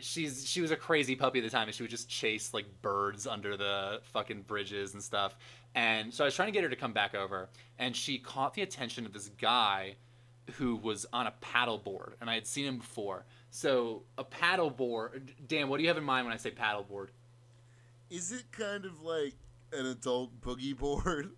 [0.00, 2.66] she's she was a crazy puppy at the time and she would just chase like
[2.82, 5.36] birds under the fucking bridges and stuff
[5.74, 8.52] and so i was trying to get her to come back over and she caught
[8.54, 9.94] the attention of this guy
[10.54, 13.24] who was on a paddleboard and i had seen him before
[13.56, 17.08] so a paddleboard dan what do you have in mind when i say paddleboard
[18.10, 19.32] Is it kind of like
[19.72, 21.30] an adult boogie board?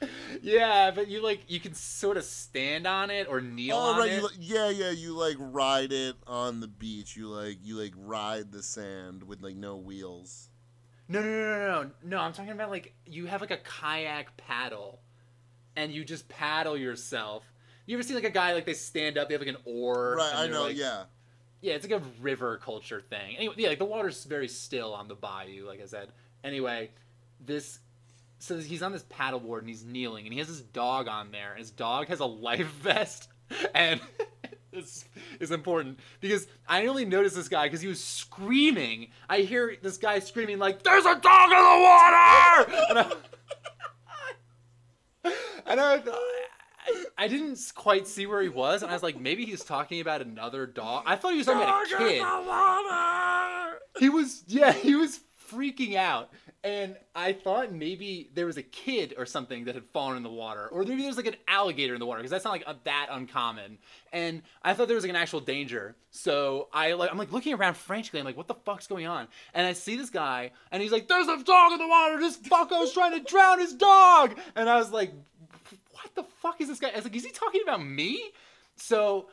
[0.42, 3.98] yeah but you like you can sort of stand on it or kneel oh on
[3.98, 4.90] right, it you, yeah, yeah.
[4.90, 7.16] You like ride it on the beach.
[7.16, 10.50] You like you like ride the sand with like no wheels.
[11.08, 12.18] No, no, no, no, no, no.
[12.18, 15.00] I'm talking about like you have like a kayak paddle,
[15.74, 17.42] and you just paddle yourself.
[17.88, 20.16] You ever see like a guy like they stand up, they have like an oar.
[20.18, 20.64] Right, I know.
[20.64, 21.04] like- yeah.
[21.62, 23.36] Yeah, it's like a river culture thing.
[23.36, 26.10] Anyway, yeah, like the water's very still on the bayou, like I said.
[26.44, 26.90] Anyway,
[27.40, 27.78] this
[28.40, 31.52] so he's on this paddleboard and he's kneeling and he has his dog on there
[31.52, 33.28] and his dog has a life vest
[33.74, 34.00] and
[34.70, 35.06] this
[35.40, 39.08] is important because I only noticed this guy because he was screaming.
[39.30, 42.98] I hear this guy screaming like, "There's a dog in the water!" and
[45.24, 45.32] I,
[45.66, 46.02] and I,
[47.16, 50.22] I, didn't quite see where he was, and I was like, maybe he's talking about
[50.22, 51.04] another dog.
[51.06, 52.22] I thought he was talking about a kid.
[53.98, 55.20] He was, yeah, he was
[55.50, 56.30] freaking out.
[56.64, 60.30] And I thought maybe there was a kid or something that had fallen in the
[60.30, 63.06] water, or maybe there's like an alligator in the water because that's not like that
[63.12, 63.78] uncommon.
[64.12, 67.54] And I thought there was like an actual danger, so I like I'm like looking
[67.54, 68.18] around frantically.
[68.18, 69.28] I'm like, what the fuck's going on?
[69.54, 72.18] And I see this guy, and he's like, "There's a dog in the water.
[72.18, 75.12] This fucko's trying to drown his dog." And I was like,
[76.02, 78.32] "What the fuck is this guy?" I was like, "Is he talking about me?"
[78.76, 79.28] So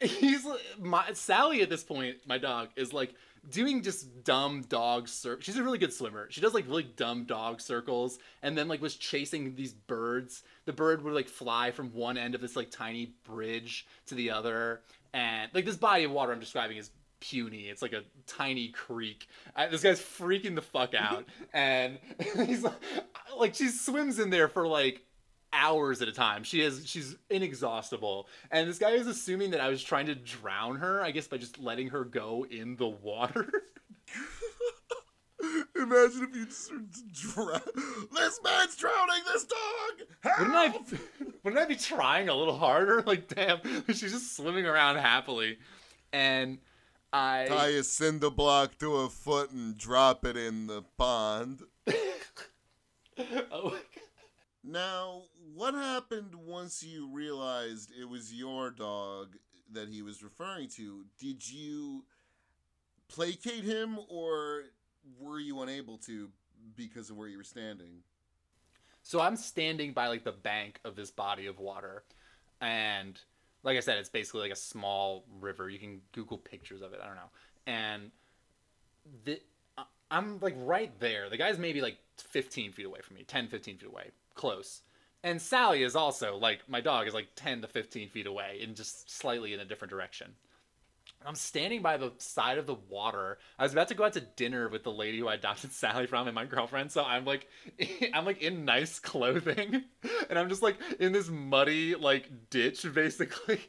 [0.00, 0.46] he's
[0.78, 3.14] my Sally at this point, my dog is like
[3.50, 6.28] doing just dumb dog cir- she's a really good swimmer.
[6.30, 10.42] She does like really dumb dog circles and then like was chasing these birds.
[10.64, 14.30] The bird would like fly from one end of this like tiny bridge to the
[14.30, 14.80] other
[15.14, 16.90] and like this body of water i'm describing is
[17.20, 17.68] puny.
[17.68, 19.28] It's like a tiny creek.
[19.54, 21.24] I, this guy's freaking the fuck out.
[21.52, 21.98] And
[22.46, 22.74] he's like,
[23.38, 25.05] like she swims in there for like
[25.56, 26.44] hours at a time.
[26.44, 28.28] She is she's inexhaustible.
[28.50, 31.38] And this guy is assuming that I was trying to drown her, I guess by
[31.38, 33.50] just letting her go in the water.
[35.74, 36.70] Imagine if you just
[37.12, 37.60] drown.
[38.14, 40.08] This man's drowning this dog.
[40.20, 40.38] Help!
[40.38, 43.02] Wouldn't I wouldn't I be trying a little harder?
[43.02, 45.58] Like damn, she's just swimming around happily.
[46.12, 46.58] And
[47.12, 51.62] I Tie a cinder block to a foot and drop it in the pond.
[53.50, 53.76] oh,
[54.68, 55.22] Now,
[55.54, 59.36] what happened once you realized it was your dog
[59.72, 61.04] that he was referring to?
[61.20, 62.04] Did you
[63.08, 64.64] placate him or
[65.20, 66.30] were you unable to
[66.74, 68.02] because of where you were standing?
[69.02, 72.02] So I'm standing by like the bank of this body of water,
[72.60, 73.16] and
[73.62, 75.70] like I said, it's basically like a small river.
[75.70, 76.98] You can Google pictures of it.
[77.00, 77.30] I don't know,
[77.68, 78.10] and
[79.24, 79.40] the
[80.10, 81.30] I'm like right there.
[81.30, 84.82] The guy's maybe like 15 feet away from me, 10, 15 feet away, close.
[85.24, 88.76] And Sally is also like my dog is like 10 to 15 feet away, and
[88.76, 90.34] just slightly in a different direction.
[91.24, 93.38] I'm standing by the side of the water.
[93.58, 96.06] I was about to go out to dinner with the lady who I adopted Sally
[96.06, 96.92] from and my girlfriend.
[96.92, 97.48] So I'm like,
[98.14, 99.82] I'm like in nice clothing,
[100.30, 103.60] and I'm just like in this muddy like ditch basically.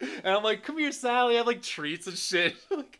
[0.00, 1.34] and I'm like, come here, Sally.
[1.34, 2.56] I have like treats and shit.
[2.70, 2.97] like,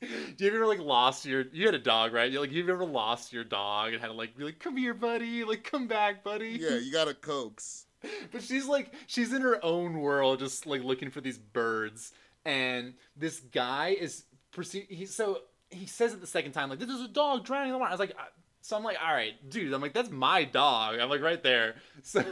[0.00, 1.44] do you ever like lost your?
[1.52, 2.30] You had a dog, right?
[2.30, 4.94] You like you've ever lost your dog and had to like be like, come here,
[4.94, 5.44] buddy.
[5.44, 6.58] Like come back, buddy.
[6.60, 7.84] Yeah, you got to coax.
[8.30, 12.12] But she's like, she's in her own world, just like looking for these birds.
[12.44, 14.86] And this guy is proceed.
[14.88, 15.40] He so
[15.70, 17.88] he says it the second time, like, "This is a dog drowning in the water."
[17.88, 18.24] I was like, uh,
[18.60, 19.72] so I'm like, all right, dude.
[19.72, 21.00] I'm like, that's my dog.
[21.00, 21.76] I'm like right there.
[22.02, 22.24] So.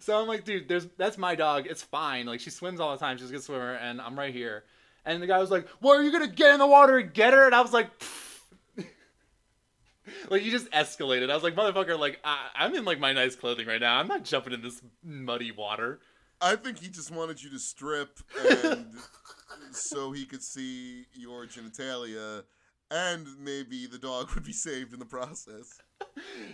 [0.00, 1.66] So I'm like, dude, there's that's my dog.
[1.66, 2.26] It's fine.
[2.26, 3.16] Like she swims all the time.
[3.16, 4.64] She's a good swimmer, and I'm right here.
[5.04, 7.32] And the guy was like, "Well, are you gonna get in the water and get
[7.32, 7.90] her?" And I was like,
[10.30, 11.30] like you just escalated.
[11.30, 13.98] I was like, motherfucker, like I, I'm in like my nice clothing right now.
[13.98, 16.00] I'm not jumping in this muddy water.
[16.40, 18.18] I think he just wanted you to strip
[18.48, 18.86] and
[19.70, 22.42] so he could see your genitalia
[22.90, 25.80] and maybe the dog would be saved in the process.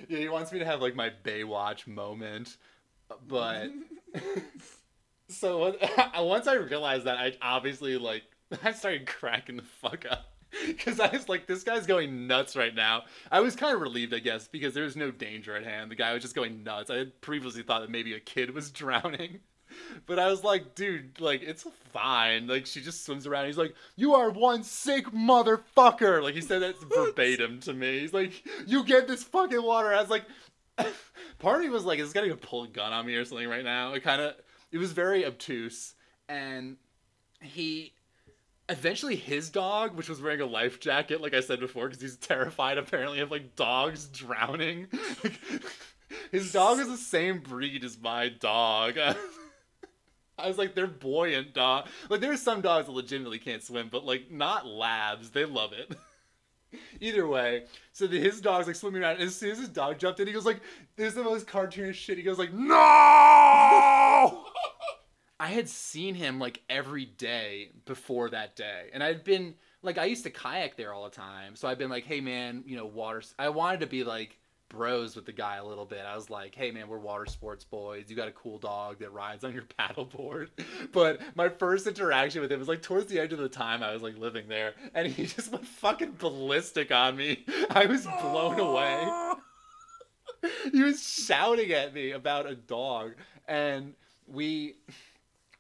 [0.09, 2.59] Yeah, he wants me to have like my Baywatch moment,
[3.27, 3.71] but
[5.31, 5.75] so
[6.19, 8.25] once I realized that, I obviously like
[8.65, 10.27] I started cracking the fuck up
[10.67, 13.03] because I was like, this guy's going nuts right now.
[13.31, 15.91] I was kind of relieved, I guess, because there was no danger at hand.
[15.91, 16.91] The guy was just going nuts.
[16.91, 19.41] I had previously thought that maybe a kid was drowning.
[20.07, 22.47] But I was like, dude, like, it's fine.
[22.47, 23.47] Like, she just swims around.
[23.47, 26.23] He's like, you are one sick motherfucker.
[26.23, 28.01] Like, he said that verbatim to me.
[28.01, 29.93] He's like, you get this fucking water.
[29.93, 30.25] I was like,
[31.39, 33.27] part of me was like, is this guy gonna pull a gun on me or
[33.27, 33.93] something right now?
[33.93, 34.35] It kind of,
[34.73, 35.95] it was very obtuse.
[36.31, 36.77] And
[37.43, 37.93] he,
[38.69, 42.17] eventually his dog, which was wearing a life jacket, like I said before, because he's
[42.17, 44.89] terrified apparently of like dogs drowning.
[46.33, 48.99] His dog is the same breed as my dog.
[50.39, 51.89] I was like, they're buoyant dog.
[52.09, 55.31] Like there's some dogs that legitimately can't swim, but like not labs.
[55.31, 55.97] They love it.
[57.01, 59.15] Either way, so the, his dog's like swimming around.
[59.15, 60.61] And as soon as his dog jumped in, he goes like,
[60.97, 64.45] "This is the most cartoonish shit." He goes like, "No!"
[65.41, 70.07] I had seen him like every day before that day, and I'd been like, I
[70.07, 72.87] used to kayak there all the time, so I've been like, "Hey man, you know,
[72.87, 74.39] water." I wanted to be like
[74.69, 76.01] bros with the guy a little bit.
[76.01, 78.11] I was like, "Hey man, we're water sports boys.
[78.11, 80.49] You got a cool dog that rides on your paddleboard."
[80.93, 83.93] But my first interaction with him was like towards the end of the time I
[83.93, 87.45] was like living there, and he just went fucking ballistic on me.
[87.71, 89.33] I was blown away.
[90.73, 93.15] he was shouting at me about a dog,
[93.47, 93.95] and
[94.27, 94.75] we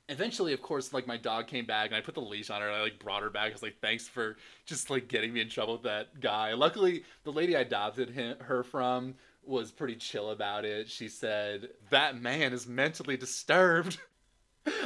[0.09, 2.69] eventually of course like my dog came back and i put the leash on her
[2.69, 5.41] and i like brought her back i was like thanks for just like getting me
[5.41, 9.15] in trouble with that guy luckily the lady i adopted him, her from
[9.45, 13.99] was pretty chill about it she said that man is mentally disturbed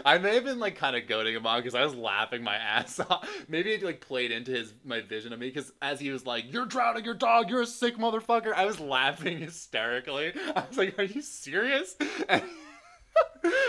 [0.04, 2.54] I may have been like kind of goading him on because I was laughing my
[2.56, 3.28] ass off.
[3.48, 6.52] Maybe it like played into his my vision of me because as he was like,
[6.52, 7.50] "You're drowning your dog.
[7.50, 10.32] You're a sick motherfucker," I was laughing hysterically.
[10.54, 11.96] I was like, "Are you serious?"
[12.28, 12.42] And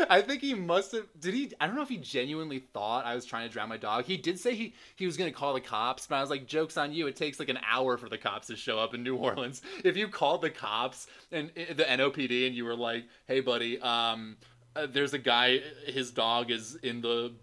[0.09, 1.07] I think he must have.
[1.19, 1.51] Did he?
[1.59, 4.05] I don't know if he genuinely thought I was trying to drown my dog.
[4.05, 6.77] He did say he he was gonna call the cops, but I was like, "Jokes
[6.77, 7.07] on you!
[7.07, 9.61] It takes like an hour for the cops to show up in New Orleans.
[9.83, 13.79] If you called the cops and uh, the NOPD and you were like, "Hey, buddy,
[13.81, 14.37] um."
[14.75, 17.33] uh, there's a guy his dog is in the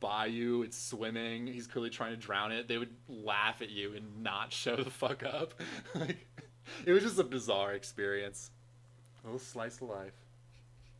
[0.00, 4.22] bayou it's swimming he's clearly trying to drown it they would laugh at you and
[4.22, 5.54] not show the fuck up
[5.94, 6.26] like
[6.84, 8.50] it was just a bizarre experience
[9.22, 10.21] a little slice of life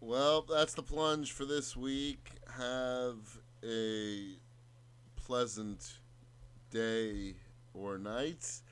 [0.04, 2.32] Well, that's the plunge for this week.
[2.58, 4.32] Have a
[5.14, 6.00] pleasant
[6.72, 7.36] day
[7.72, 8.62] or night.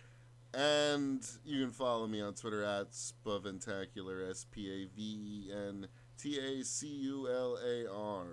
[0.52, 5.86] And you can follow me on Twitter at Spaventacular, S P A V E N
[6.18, 8.26] T A C U L A R.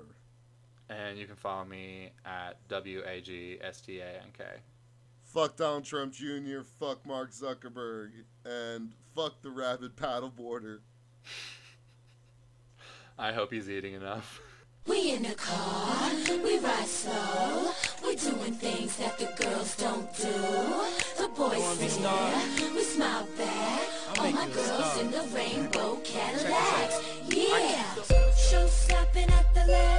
[0.90, 4.44] and you can follow me at w-a-g-s-t-a-n-k
[5.24, 10.80] Fuck Donald Trump Jr., fuck Mark Zuckerberg, and fuck the rabid paddleboarder.
[13.20, 14.40] I hope he's eating enough.
[14.86, 17.72] We in the car, we ride slow.
[18.04, 20.32] We're doing things that the girls don't do.
[21.18, 23.82] The boys stare, we smile back.
[24.18, 26.92] I'll All my girls in the rainbow Cadillac.
[27.28, 27.96] yeah.
[28.36, 29.97] Show stopping at the lab.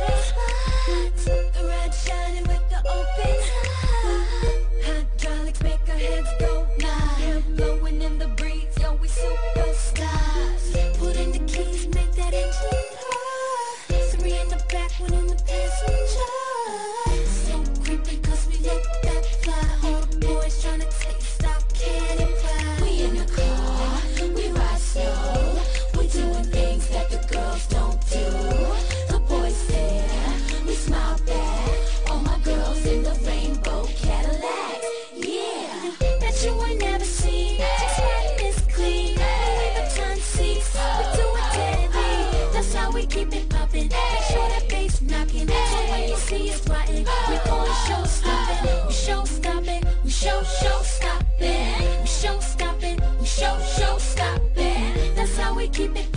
[55.72, 56.07] keep it